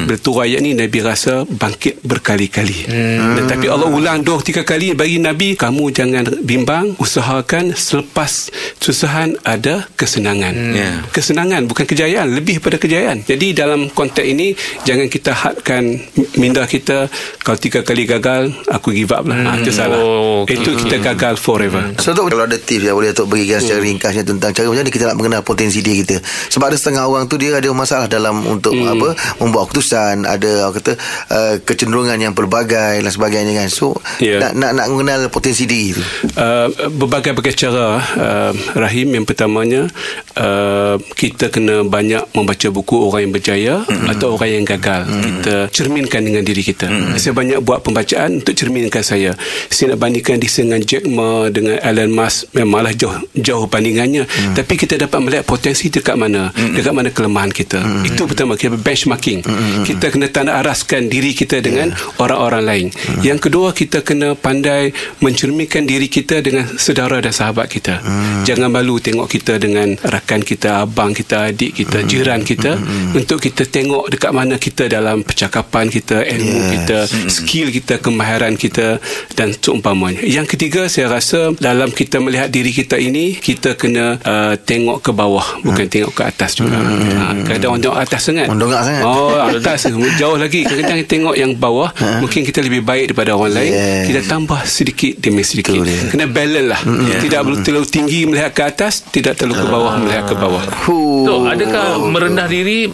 Bila 0.09 0.17
turun 0.19 0.49
ayat 0.49 0.59
ni 0.65 0.73
Nabi 0.73 0.99
rasa 1.05 1.45
bangkit 1.45 2.01
berkali-kali. 2.01 2.89
Tetapi 3.37 3.65
Allah 3.69 3.87
ulang 3.87 4.25
dua 4.25 4.41
tiga 4.41 4.65
kali 4.65 4.97
bagi 4.97 5.21
Nabi 5.21 5.53
kamu 5.53 5.83
jangan 5.93 6.23
bimbang, 6.43 6.95
usahakan 6.97 7.75
selepas 7.75 8.49
susahan 8.79 9.35
ada 9.43 9.87
kesenangan. 9.99 10.55
Ya. 10.73 11.03
Kesenangan 11.11 11.67
bukan 11.67 11.85
kejayaan, 11.85 12.31
lebih 12.31 12.63
pada 12.63 12.79
kejayaan. 12.79 13.27
Jadi 13.27 13.53
dalam 13.59 13.91
konteks 13.91 14.23
ini 14.23 14.55
jangan 14.87 15.11
kita 15.11 15.35
hadkan 15.35 15.99
minda 16.39 16.63
kita 16.63 17.11
kalau 17.43 17.59
tiga 17.59 17.83
kali 17.83 18.07
gagal 18.07 18.55
aku 18.71 18.95
give 18.95 19.11
up 19.11 19.27
lah. 19.27 19.35
Hmm. 19.35 19.59
itu 19.59 19.75
salah. 19.75 19.99
Oh, 19.99 20.47
okey. 20.47 20.63
Itu 20.63 20.79
kita 20.79 21.03
gagal 21.03 21.35
forever. 21.35 21.91
So 21.99 22.15
Tok, 22.15 22.31
kalau 22.31 22.47
ada 22.47 22.55
tips 22.55 22.87
yang 22.87 22.95
boleh 22.95 23.11
Tok 23.11 23.27
berikan 23.27 23.59
secara 23.59 23.83
ringkasnya 23.83 24.23
tentang 24.23 24.55
cara 24.55 24.71
macam 24.71 24.87
mana 24.87 24.91
kita 24.93 25.03
nak 25.11 25.17
mengenal 25.19 25.41
potensi 25.43 25.83
diri 25.83 26.07
kita. 26.07 26.23
Sebab 26.23 26.71
ada 26.71 26.77
setengah 26.79 27.03
orang 27.03 27.27
tu 27.27 27.35
dia 27.35 27.59
ada 27.59 27.67
masalah 27.75 28.07
dalam 28.07 28.39
untuk 28.47 28.71
apa 28.79 29.17
membuat 29.43 29.67
keputusan, 29.67 30.23
ada 30.23 30.69
orang 30.69 30.75
kata 30.79 30.93
uh, 31.33 31.55
kecenderungan 31.65 32.17
yang 32.21 32.33
pelbagai 32.37 33.03
dan 33.03 33.11
sebagainya 33.11 33.51
kan. 33.59 33.67
So 33.67 33.91
Ya. 34.21 34.37
nak, 34.37 34.51
nak 34.53 34.71
nak 34.77 34.85
mengenal 34.91 35.19
potensi 35.33 35.65
diri 35.65 35.97
tu. 35.97 36.03
Uh, 36.37 36.69
berbagai-bagai 36.93 37.55
cara 37.57 37.97
uh, 37.97 38.51
Rahim 38.77 39.15
yang 39.15 39.25
pertamanya 39.25 39.89
uh, 40.37 41.01
kita 41.17 41.49
kena 41.49 41.81
banyak 41.87 42.21
membaca 42.37 42.67
buku 42.69 43.09
orang 43.09 43.25
yang 43.25 43.33
berjaya 43.33 43.48
mm-hmm. 43.55 44.11
atau 44.11 44.35
orang 44.35 44.51
yang 44.61 44.65
gagal 44.65 45.05
mm-hmm. 45.05 45.23
kita 45.23 45.55
cerminkan 45.71 46.21
dengan 46.25 46.43
diri 46.43 46.61
kita 46.65 46.87
mm-hmm. 46.89 47.17
saya 47.21 47.33
banyak 47.33 47.59
buat 47.63 47.79
pembacaan 47.85 48.41
untuk 48.41 48.55
cerminkan 48.57 49.03
saya 49.05 49.31
saya 49.69 49.95
nak 49.95 49.99
bandingkan 50.01 50.41
dengan 50.41 50.81
Jack 50.83 51.03
Ma 51.07 51.47
dengan 51.49 51.77
Elon 51.79 52.11
Musk 52.11 52.51
memanglah 52.53 52.93
jauh 52.93 53.15
jauh 53.37 53.65
bandingannya 53.69 54.25
mm-hmm. 54.25 54.55
tapi 54.57 54.73
kita 54.75 54.97
dapat 54.99 55.19
melihat 55.23 55.45
potensi 55.45 55.87
dekat 55.89 56.15
mana 56.17 56.49
mm-hmm. 56.49 56.75
dekat 56.75 56.93
mana 56.93 57.09
kelemahan 57.13 57.51
kita 57.53 57.79
mm-hmm. 57.79 58.09
itu 58.09 58.21
pertama 58.25 58.53
kita 58.59 58.75
benchmarking 58.75 59.39
mm-hmm. 59.45 59.83
kita 59.85 60.05
kena 60.11 60.27
tanda 60.29 60.57
araskan 60.59 61.07
diri 61.07 61.31
kita 61.31 61.61
dengan 61.61 61.93
yeah. 61.93 62.21
orang-orang 62.21 62.63
lain 62.65 62.87
mm-hmm. 62.91 63.21
yang 63.23 63.39
kedua 63.39 63.71
kita 63.71 64.03
kena 64.03 64.35
pandai 64.35 64.91
mencerminkan 65.23 65.87
diri 65.87 66.07
kita 66.11 66.43
dengan 66.43 66.65
saudara 66.75 67.19
dan 67.23 67.31
sahabat 67.31 67.67
kita 67.71 67.99
hmm. 68.03 68.43
jangan 68.43 68.69
malu 68.69 68.99
tengok 68.99 69.27
kita 69.29 69.57
dengan 69.57 69.95
rakan 69.99 70.41
kita 70.43 70.83
abang 70.83 71.15
kita 71.15 71.51
adik 71.51 71.77
kita 71.79 72.03
hmm. 72.03 72.07
jiran 72.07 72.41
kita 72.43 72.75
hmm. 72.75 73.19
untuk 73.19 73.38
kita 73.39 73.63
tengok 73.63 74.11
dekat 74.11 74.31
mana 74.31 74.55
kita 74.55 74.85
dalam 74.85 75.23
percakapan 75.23 75.87
kita 75.87 76.21
ilmu 76.21 76.57
yes. 76.59 76.69
kita 76.75 76.97
skill 77.31 77.67
kita 77.71 77.97
kemahiran 77.97 78.53
kita 78.53 78.99
dan 79.33 79.55
seumpamanya 79.55 80.21
yang 80.21 80.43
ketiga 80.43 80.85
saya 80.85 81.07
rasa 81.09 81.55
dalam 81.57 81.89
kita 81.89 82.19
melihat 82.19 82.51
diri 82.51 82.69
kita 82.69 82.99
ini 82.99 83.33
kita 83.33 83.73
kena 83.73 84.19
uh, 84.21 84.53
tengok 84.59 84.99
ke 84.99 85.11
bawah 85.11 85.63
bukan 85.63 85.87
tengok 85.87 86.13
ke 86.13 86.23
atas 86.27 86.59
juga 86.59 86.75
hmm. 86.75 87.15
ha, 87.15 87.23
kadang 87.47 87.69
orang 87.73 87.81
tengok 87.81 87.99
atas 87.99 88.21
sangat 88.21 88.47
Orang 88.51 88.59
dongak 88.59 88.81
sangat. 88.83 89.03
oh 89.07 89.35
atas 89.49 89.79
jauh 90.15 90.37
lagi 90.37 90.61
kadang-kadang 90.63 91.07
tengok 91.07 91.35
yang 91.35 91.51
bawah 91.55 91.89
mungkin 92.19 92.43
kita 92.43 92.59
lebih 92.59 92.83
baik 92.83 93.11
daripada 93.11 93.33
orang 93.33 93.55
lain 93.55 93.67
Yes. 93.69 94.05
kita 94.09 94.21
tambah 94.25 94.59
sedikit 94.65 95.13
demi 95.21 95.45
sedikit 95.45 95.71
Betul 95.71 95.87
dia. 95.87 96.01
kena 96.09 96.25
balance 96.27 96.67
lah 96.67 96.81
yeah. 96.83 97.21
tidak 97.21 97.39
perlu 97.45 97.57
terlalu 97.61 97.87
tinggi 97.87 98.19
melihat 98.25 98.51
ke 98.51 98.63
atas 98.65 99.05
tidak 99.07 99.37
terlalu 99.37 99.55
ke 99.55 99.67
bawah 99.67 99.93
melihat 99.97 100.23
ke 100.25 100.35
bawah 100.35 100.63
Huh. 100.79 101.21
Tok, 101.21 101.41
adakah 101.53 101.85
merendah 102.01 102.45
diri 102.45 102.89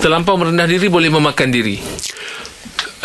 terlampau 0.00 0.38
merendah 0.38 0.68
diri 0.68 0.86
boleh 0.86 1.10
memakan 1.10 1.48
diri? 1.50 1.76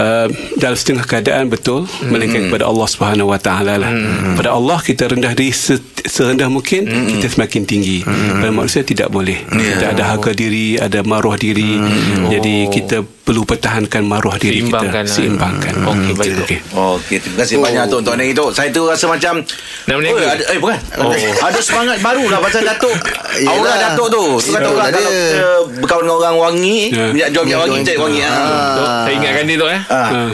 Uh, 0.01 0.27
dalam 0.57 0.77
setengah 0.77 1.05
keadaan 1.05 1.47
betul 1.47 1.85
mm-hmm. 1.85 2.09
melainkan 2.09 2.41
kepada 2.49 2.65
Allah 2.65 2.87
Subhanahu 2.89 3.29
Wa 3.29 3.39
Taala 3.39 3.73
lah. 3.77 3.91
Mm-hmm. 3.93 4.35
Pada 4.41 4.49
Allah 4.57 4.77
kita 4.81 5.03
rendah 5.07 5.33
diri 5.37 5.53
se- 5.53 5.81
serendah 6.01 6.49
mungkin 6.49 6.89
mm-hmm. 6.89 7.09
kita 7.17 7.27
semakin 7.37 7.61
tinggi. 7.69 8.01
Mm-hmm. 8.01 8.41
Pada 8.41 8.51
manusia 8.51 8.81
tidak 8.81 9.13
boleh. 9.13 9.37
Yeah. 9.53 9.77
Kita 9.77 9.85
ada 9.93 10.03
harga 10.17 10.31
diri, 10.33 10.75
ada 10.81 10.99
maruah 11.05 11.37
diri. 11.37 11.77
Mm-hmm. 11.77 12.25
Jadi 12.33 12.55
kita 12.73 12.97
perlu 13.21 13.45
pertahankan 13.45 14.01
maruah 14.01 14.35
diri 14.35 14.65
Seimbangkan 14.65 15.05
kita. 15.05 15.07
lah. 15.07 15.15
Seimbangkan. 15.15 15.73
Okey, 15.87 16.11
baik, 16.17 16.31
Tok. 16.35 16.43
Okey. 16.43 16.59
Okey, 16.73 17.17
terima 17.21 17.37
kasih 17.45 17.55
oh. 17.55 17.61
banyak 17.63 17.83
Tok 17.87 17.99
untuk 18.01 18.13
hari 18.17 18.33
tu. 18.33 18.45
Saya 18.51 18.69
tu 18.73 18.81
rasa 18.89 19.05
macam 19.07 19.33
Nak? 19.81 19.95
Oh, 19.97 20.17
ada, 20.17 20.43
eh 20.51 20.59
bukan. 20.59 20.77
Oh. 21.01 21.13
ada 21.41 21.59
semangat 21.61 21.97
baru 22.01 22.25
lah 22.27 22.39
pasal 22.41 22.61
Datuk. 22.65 22.97
Aura 23.49 23.73
Datuk 23.77 24.07
tu. 24.09 24.23
Tu 24.41 24.51
kata 24.51 24.67
orang 24.67 24.87
ada. 24.89 24.97
kalau 24.97 25.11
kita 25.13 25.41
berkawan 25.79 26.03
dengan 26.03 26.17
orang 26.17 26.37
wangi, 26.37 26.77
Ya. 26.91 27.07
minyak 27.13 27.29
jual 27.31 27.43
minyak 27.47 27.59
wangi, 27.63 27.77
cari 27.87 27.99
wangi. 28.01 28.21
Ha. 28.21 28.33
Tok, 28.75 28.89
saya 29.05 29.13
ingatkan 29.15 29.43
dia 29.47 29.55
tu 29.55 29.67
eh. 29.69 29.81
Ha. 29.91 30.03
Uh. 30.07 30.31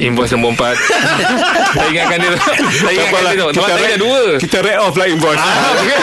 Invoice 0.00 0.32
nombor 0.32 0.56
4 0.56 0.78
Saya 1.76 1.88
ingatkan 1.92 2.18
dia 2.22 2.30
Saya 2.72 2.92
ingatkan 2.94 3.20
dia 3.26 3.44
tu 3.52 3.60
saya 3.60 3.84
ada 3.90 3.98
dua 4.00 4.22
Kita 4.38 4.56
rate 4.64 4.80
off 4.80 4.94
lah 4.96 5.06
invoice. 5.10 5.42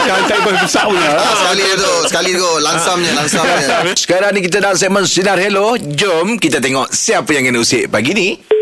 Jangan 0.06 0.22
tak 0.28 0.36
invoice 0.38 0.60
besar 0.62 0.84
punya. 0.86 1.08
Ah, 1.18 1.34
sekali 1.34 1.64
tu, 1.74 1.92
sekali 2.06 2.30
tu 2.36 2.50
langsamnya, 2.62 3.12
langsamnya. 3.16 3.58
Sekarang 4.04 4.30
ni 4.36 4.40
kita 4.44 4.62
dalam 4.62 4.76
segmen 4.78 5.02
Sinar 5.08 5.40
Hello. 5.40 5.74
Jom 5.74 6.38
kita 6.38 6.62
tengok 6.62 6.92
siapa 6.94 7.32
yang 7.34 7.50
kena 7.50 7.58
usik 7.64 7.90
pagi 7.90 8.12
ni. 8.14 8.57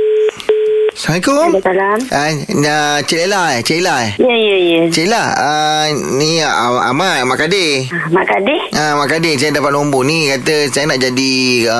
Assalamualaikum. 0.96 1.60
Waalaikumsalam. 1.60 1.98
Ah, 2.08 2.32
uh, 2.32 2.98
Cik 3.04 3.20
Ella 3.28 3.42
eh, 3.52 3.60
Cik 3.60 3.84
Ella 3.84 3.94
eh. 4.08 4.10
Ya, 4.16 4.32
ya, 4.32 4.56
ya. 4.56 4.80
Cik 4.88 5.04
Ella, 5.12 5.24
uh, 5.36 5.86
ni 6.16 6.40
uh, 6.40 6.88
Ahmad, 6.88 7.20
Mak 7.28 7.36
Kadir. 7.36 7.84
Ah, 7.92 8.08
Mak 8.16 8.24
Kadir? 8.24 8.60
Ah, 8.72 8.92
Mak 8.96 9.08
Kadir, 9.12 9.36
saya 9.36 9.52
dapat 9.52 9.76
nombor 9.76 10.08
ni 10.08 10.32
Kata 10.32 10.72
saya 10.72 10.88
nak 10.88 10.96
jadi 10.96 11.32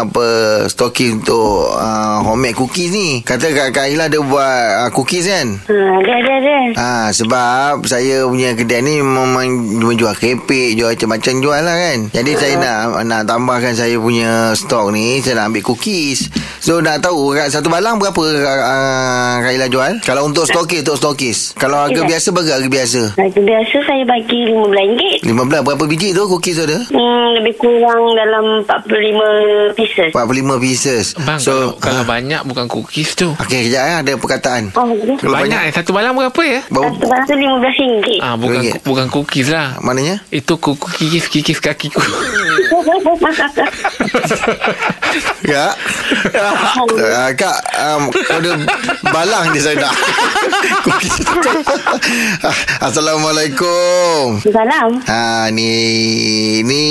apa 0.05 0.27
Stoki 0.69 1.17
untuk 1.17 1.73
uh, 1.73 2.21
Homemade 2.29 2.61
cookies 2.61 2.93
ni 2.93 3.25
Kata 3.25 3.57
Kak, 3.57 3.73
Kak 3.73 3.89
Ila 3.89 4.13
ada 4.13 4.21
buat 4.21 4.85
uh, 4.85 4.91
cookies 4.93 5.33
kan 5.33 5.65
Ha, 5.65 5.73
ada, 5.73 6.13
ada, 6.13 6.33
ada. 6.37 6.57
Ah, 6.77 7.09
sebab 7.09 7.89
saya 7.89 8.29
punya 8.29 8.53
kedai 8.53 8.85
ni 8.85 9.01
memang 9.01 9.33
menjual 9.81 10.13
kerepek, 10.13 10.77
jual 10.77 10.93
macam-macam 10.93 11.33
jual 11.41 11.61
lah 11.65 11.77
kan. 11.77 11.99
Jadi 12.13 12.33
saya 12.37 12.55
nak 12.61 13.07
nak 13.09 13.23
tambahkan 13.25 13.73
saya 13.73 13.97
punya 13.97 14.53
stok 14.53 14.93
ni, 14.93 15.25
saya 15.25 15.41
nak 15.41 15.53
ambil 15.53 15.73
cookies. 15.73 16.29
So 16.61 16.83
nak 16.85 17.01
tahu 17.01 17.33
satu 17.37 17.71
balang 17.73 17.97
berapa 18.03 18.21
uh, 18.21 19.06
uh, 19.07 19.35
Kak 19.41 19.53
Ila 19.53 19.67
jual? 19.69 19.93
Kalau 20.03 20.23
untuk 20.25 20.45
stokis 20.45 20.83
Untuk 20.83 20.99
stokis 20.99 21.39
Kalau 21.55 21.79
harga 21.81 21.95
Ya. 21.97 22.09
biasa 22.09 22.29
Bagi 22.31 22.51
harga 22.51 22.69
biasa 22.69 23.01
Harga 23.15 23.41
biasa 23.41 23.77
saya 23.83 24.03
bagi 24.05 24.39
RM15 24.45 25.25
15 25.25 25.63
berapa 25.63 25.85
biji 25.87 26.09
tu 26.11 26.27
Cookies 26.27 26.57
tu 26.57 26.65
ada? 26.65 26.79
hmm, 26.83 27.27
Lebih 27.37 27.55
kurang 27.57 28.03
dalam 28.13 28.45
45 28.63 29.73
pieces 29.73 30.11
45 30.11 30.19
pieces 30.59 31.05
Bang 31.19 31.39
So 31.39 31.77
kalau, 31.77 31.79
kalau 31.79 32.03
ah, 32.03 32.07
banyak 32.09 32.41
bukan 32.43 32.67
cookies 32.67 33.15
tu 33.15 33.31
Okey 33.37 33.71
kejap 33.71 33.83
eh 33.85 33.97
Ada 34.03 34.13
perkataan 34.17 34.75
Oh, 34.75 34.85
okay. 34.85 35.15
Kalau 35.17 35.37
Banyak 35.37 35.61
eh 35.63 35.73
Satu 35.73 35.91
balang 35.91 36.13
berapa 36.13 36.43
ya 36.43 36.61
Satu 36.65 36.83
barang 37.01 37.25
tu 37.25 37.35
RM15 37.35 38.19
Ah 38.19 38.35
bukan 38.35 38.59
Ringgit. 38.59 38.83
bukan 38.83 39.07
cookies 39.09 39.49
lah. 39.49 39.79
Maknanya? 39.79 40.25
Itu 40.29 40.57
kuku 40.57 40.89
kikis 40.91 41.29
kikis 41.29 41.59
kakiku. 41.59 42.01
Kak 45.43 45.75
uh, 46.91 47.31
Kak 47.33 47.57
um, 47.77 48.03
Ada 48.11 48.51
balang 49.13 49.47
je 49.55 49.61
saya 49.63 49.77
nak 49.79 49.95
Ah, 52.47 52.57
Assalamualaikum 52.91 54.39
Salam 54.47 55.03
Ha 55.07 55.51
ni 55.51 55.73
ni 56.63 56.85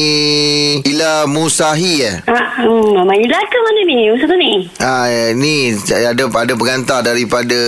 Ila 0.84 1.26
Musahi 1.28 1.94
eh. 2.04 2.16
Ah, 2.28 2.62
hmm, 2.64 3.00
Mama 3.00 3.14
Ila 3.16 3.40
ke 3.48 3.58
mana 3.64 3.82
ni? 3.88 3.98
Masa 4.12 4.26
tu 4.28 4.38
ni? 4.38 4.54
Ha 4.84 4.94
ni 5.36 5.56
saya 5.80 6.12
ada 6.12 6.28
ada 6.28 6.54
pengantar 6.56 7.00
daripada 7.04 7.60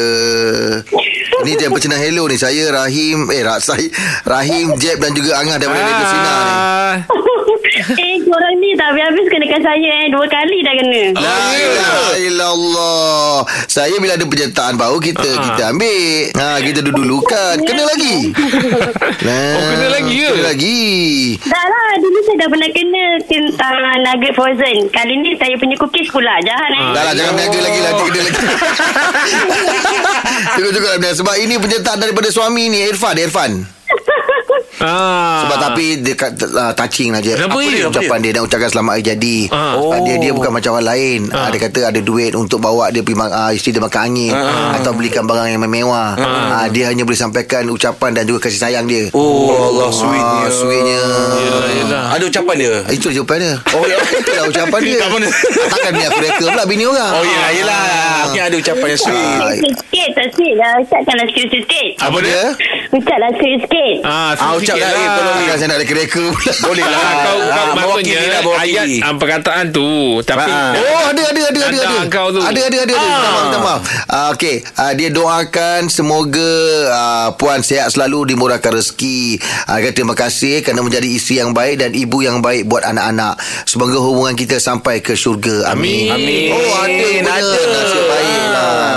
ni 1.46 1.52
dia 1.56 1.70
pecenah 1.70 2.00
hello 2.00 2.26
ni 2.28 2.36
saya 2.36 2.68
Rahim 2.74 3.30
eh 3.32 3.44
saya 3.62 3.88
Rahim 4.26 4.76
Jeb 4.82 5.00
dan 5.00 5.14
juga 5.14 5.38
Angah 5.40 5.58
daripada 5.62 5.82
Radio 5.86 6.06
Sinar 6.10 6.40
ni. 6.42 6.54
Ah, 7.78 8.02
eh, 8.04 8.16
korang 8.22 8.56
ni 8.58 8.74
tak 8.74 8.88
habis-habis 8.90 9.26
kenakan 9.28 9.62
saya 9.62 9.92
eh. 10.02 10.08
Dua 10.10 10.26
kali 10.26 10.58
dah 10.60 10.74
kena. 10.74 11.04
La 11.16 11.38
ilaha 11.54 12.14
illallah. 12.18 13.36
Saya 13.66 13.96
bila 13.98 14.16
ada 14.16 14.26
penyertaan 14.26 14.74
baru 14.76 14.98
kita 14.98 15.22
Ah. 15.28 15.44
kita 15.44 15.64
ambil. 15.70 16.34
Ha 16.34 16.48
kita 16.60 16.80
dulu-dulukan. 16.82 17.56
Kena 17.62 17.84
lagi. 17.86 18.18
Nah, 19.18 19.50
Oh, 19.58 19.64
kena 19.68 19.88
lagi 19.92 20.14
ke? 20.14 20.30
Kena 20.30 20.44
lagi. 20.46 20.82
Dah 21.44 21.66
lah, 21.66 21.90
dulu 22.00 22.18
saya 22.22 22.36
dah 22.38 22.48
pernah 22.48 22.70
kena 22.70 23.04
tentang 23.26 23.76
nugget 24.02 24.34
frozen. 24.34 24.78
Kali 24.88 25.14
ni 25.18 25.36
saya 25.36 25.54
punya 25.58 25.76
cookies 25.76 26.08
pula. 26.10 26.38
Jahat 26.42 26.70
eh. 26.72 26.82
Dah 26.94 27.04
lah 27.04 27.14
jangan 27.14 27.34
berniaga 27.36 27.60
lagi 27.60 27.80
Nanti 27.82 28.04
kena 28.04 28.20
lagi 28.24 28.42
juga 30.78 30.90
lah 30.94 31.14
Sebab 31.14 31.36
ini 31.40 31.56
penyertaan 31.58 32.00
daripada 32.00 32.30
suami 32.30 32.70
ni 32.70 32.86
Irfan 32.86 33.18
Irfan 33.18 33.77
ah. 34.80 35.46
Sebab 35.46 35.58
tapi 35.60 35.86
dia 36.00 36.14
kat, 36.14 36.32
uh, 36.44 36.74
touching 36.74 37.10
lah 37.10 37.20
je. 37.20 37.34
Kenapa 37.34 37.56
Apa 37.56 37.62
dia? 37.64 37.72
dia? 37.74 37.88
Ucapan 37.88 38.18
dia, 38.20 38.30
dia 38.30 38.40
nak 38.40 38.46
ucapkan 38.46 38.70
selamat 38.70 38.92
hari 38.94 39.04
jadi. 39.06 39.38
Ah. 39.50 39.74
Uh, 39.76 40.00
dia 40.04 40.16
dia 40.18 40.32
bukan 40.32 40.52
macam 40.52 40.72
orang 40.74 40.88
lain. 40.88 41.20
Uh. 41.30 41.48
dia 41.50 41.60
kata 41.62 41.80
ada 41.88 42.00
duit 42.00 42.32
untuk 42.34 42.60
bawa 42.60 42.90
dia 42.90 43.02
pergi 43.02 43.18
uh, 43.18 43.52
isteri 43.52 43.72
dia 43.72 43.82
makan 43.82 44.02
angin 44.04 44.34
atau 44.74 44.92
belikan 44.92 45.24
barang 45.24 45.48
yang 45.48 45.62
mewah. 45.62 46.14
Uh, 46.18 46.68
dia 46.70 46.90
hanya 46.90 47.04
boleh 47.04 47.18
sampaikan 47.18 47.66
ucapan 47.68 48.12
dan 48.14 48.24
juga 48.24 48.46
kasih 48.46 48.60
sayang 48.60 48.86
dia. 48.86 49.10
Oh 49.12 49.52
Allah 49.72 49.90
sweetnya 49.90 50.26
Ah, 50.38 50.50
sweetnya. 50.50 51.02
Yelah, 51.38 51.72
yelah. 51.74 52.04
Ada 52.08 52.24
ucapan 52.26 52.56
dia 52.58 52.74
Itu 52.90 53.08
jawapan 53.10 53.38
dia. 53.40 53.54
Oh, 53.72 53.84
ya. 53.84 53.98
Itulah 54.22 54.44
ucapan 54.48 54.80
dia. 54.82 55.00
Tak 55.00 55.10
mana? 55.10 55.28
Takkan 55.68 55.92
ni 55.94 56.04
aku 56.04 56.20
reka 56.20 56.46
pula 56.46 56.64
bini 56.66 56.84
orang. 56.86 57.12
Oh 57.14 57.24
yelah 57.24 57.52
yelah 57.52 57.82
Mungkin 58.28 58.42
ada 58.44 58.56
ucapan 58.56 58.88
yang 58.90 59.02
sweet 59.02 59.38
Ah. 59.38 59.54
Sikit-sikit, 59.54 60.10
tak 60.14 60.26
sikit. 60.32 60.54
Ucapkanlah 60.58 61.26
sikit-sikit. 61.30 61.90
Apa 62.00 62.18
dia? 62.20 62.42
Ucaplah 62.90 63.32
sikit-sikit. 63.36 63.96
Ah, 64.04 64.32
Ah, 64.68 64.76
sikit 64.76 64.84
ucap 64.84 64.94
lah, 64.94 65.00
eh, 65.00 65.08
tolong 65.10 65.36
Takkan 65.38 65.56
saya 65.56 65.68
nak 65.68 65.80
reka-reka 65.80 66.24
pula. 66.28 66.54
Boleh 66.62 66.86
lah 66.86 67.00
Ah, 67.00 67.14
kau, 67.18 67.38
kau 67.38 67.38
Ah, 67.58 67.66
maksudnya 67.70 67.78
mewakili 67.78 68.28
lah, 68.28 68.42
mewakili. 68.42 68.68
ayat 68.68 68.86
ah, 69.00 69.14
perkataan 69.16 69.66
tu 69.70 69.90
tapi 70.22 70.44
Ah. 70.48 70.72
Oh 70.74 71.04
ada 71.08 71.22
ada 71.24 71.42
ada 71.42 71.60
ada 71.62 71.62
Ada 71.62 71.80
ada. 71.80 72.00
kau 72.08 72.28
tu. 72.30 72.40
Ada 72.40 72.62
ada 72.62 72.78
ada 72.78 72.94
ada. 72.94 72.96
Ah. 72.98 73.08
Minta 73.08 73.18
maaf 73.24 73.42
minta 73.42 73.60
maaf. 73.60 73.82
Ah, 74.08 74.28
okey, 74.30 74.56
ah, 74.76 74.92
dia 74.94 75.10
doakan 75.10 75.82
semoga 75.88 76.52
ah, 76.90 77.28
puan 77.34 77.60
sihat 77.60 77.88
selalu 77.90 78.30
dimurahkan 78.30 78.72
rezeki. 78.74 79.40
Ah, 79.66 79.80
kata 79.80 79.94
terima 79.94 80.14
kasih 80.14 80.60
kerana 80.62 80.82
menjadi 80.82 81.08
isteri 81.08 81.40
yang 81.40 81.52
baik 81.52 81.80
dan 81.80 81.92
ibu 81.94 82.20
yang 82.20 82.40
baik 82.40 82.66
buat 82.66 82.84
anak-anak. 82.84 83.38
Semoga 83.64 83.98
hubungan 83.98 84.34
kita 84.34 84.58
sampai 84.58 85.00
ke 85.00 85.14
syurga. 85.14 85.70
Amin. 85.70 86.10
Amin. 86.10 86.52
Oh 86.52 86.74
ada 86.78 86.92
Ada. 86.92 87.32
ada 87.32 87.62
nasib 87.72 88.04
baik 88.06 88.44
lah. 88.48 88.96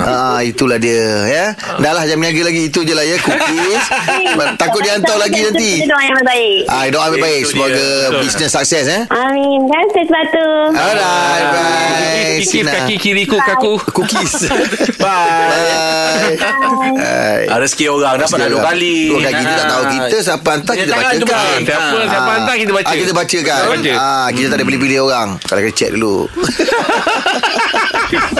Ah, 0.00 0.40
itulah 0.40 0.76
dia 0.76 1.04
ya. 1.26 1.44
Dah 1.76 1.92
lah 1.92 2.02
jangan 2.02 2.20
berniaga 2.22 2.42
lagi 2.46 2.62
itu 2.66 2.80
je 2.80 2.92
lah 2.92 3.02
ya 3.02 3.16
cookies. 3.18 3.84
Takut 4.60 4.80
dia 4.80 4.92
hantar 4.92 5.09
lagi 5.16 5.40
nanti. 5.40 5.70
Kita 5.78 5.88
doa 5.88 6.02
yang 6.02 6.20
baik. 6.20 6.60
Ah, 6.66 6.82
doa 6.86 7.04
yang 7.08 7.18
baik 7.18 7.42
semoga 7.44 7.86
bisnes 8.18 8.50
sukses 8.50 8.86
eh. 8.86 9.02
Amin. 9.08 9.58
Dan 9.64 9.86
sepatu. 9.88 10.46
Alright, 10.70 11.44
bye. 11.46 12.36
kikis 12.36 12.50
Sina. 12.50 12.70
kaki 12.74 12.94
kiriku 12.96 13.36
kaku. 13.38 13.72
Cookies. 13.90 14.46
Bye 15.02 16.38
Bye. 16.40 17.46
Ah, 17.46 17.58
Rezeki 17.58 17.88
orang 17.88 18.16
dapat 18.18 18.38
dua 18.46 18.62
kali 18.64 19.08
Dua 19.08 19.20
kali 19.20 19.34
kita 19.36 19.52
tak 19.54 19.66
tahu 19.66 19.82
Ah. 19.82 19.90
kita 19.90 20.16
siapa 20.20 20.48
hantar 20.50 20.74
Dia 20.74 20.80
kita 20.80 20.92
bacakan. 20.92 21.18
boleh. 21.20 21.60
Siapa 21.60 21.80
Ah. 21.80 22.06
siapa 22.06 22.30
hantar 22.32 22.54
kita 22.56 22.72
baca. 22.72 22.86
Ah, 22.86 22.96
kita 22.96 23.12
bacakan. 23.12 23.60
Baca. 23.66 23.92
Ah, 23.96 24.28
kita 24.30 24.46
tak 24.46 24.56
ada 24.56 24.64
pilih-pilih 24.64 24.98
orang. 25.02 25.28
Kalau 25.40 25.60
kita 25.62 25.74
check 25.74 25.90
dulu. 25.92 26.16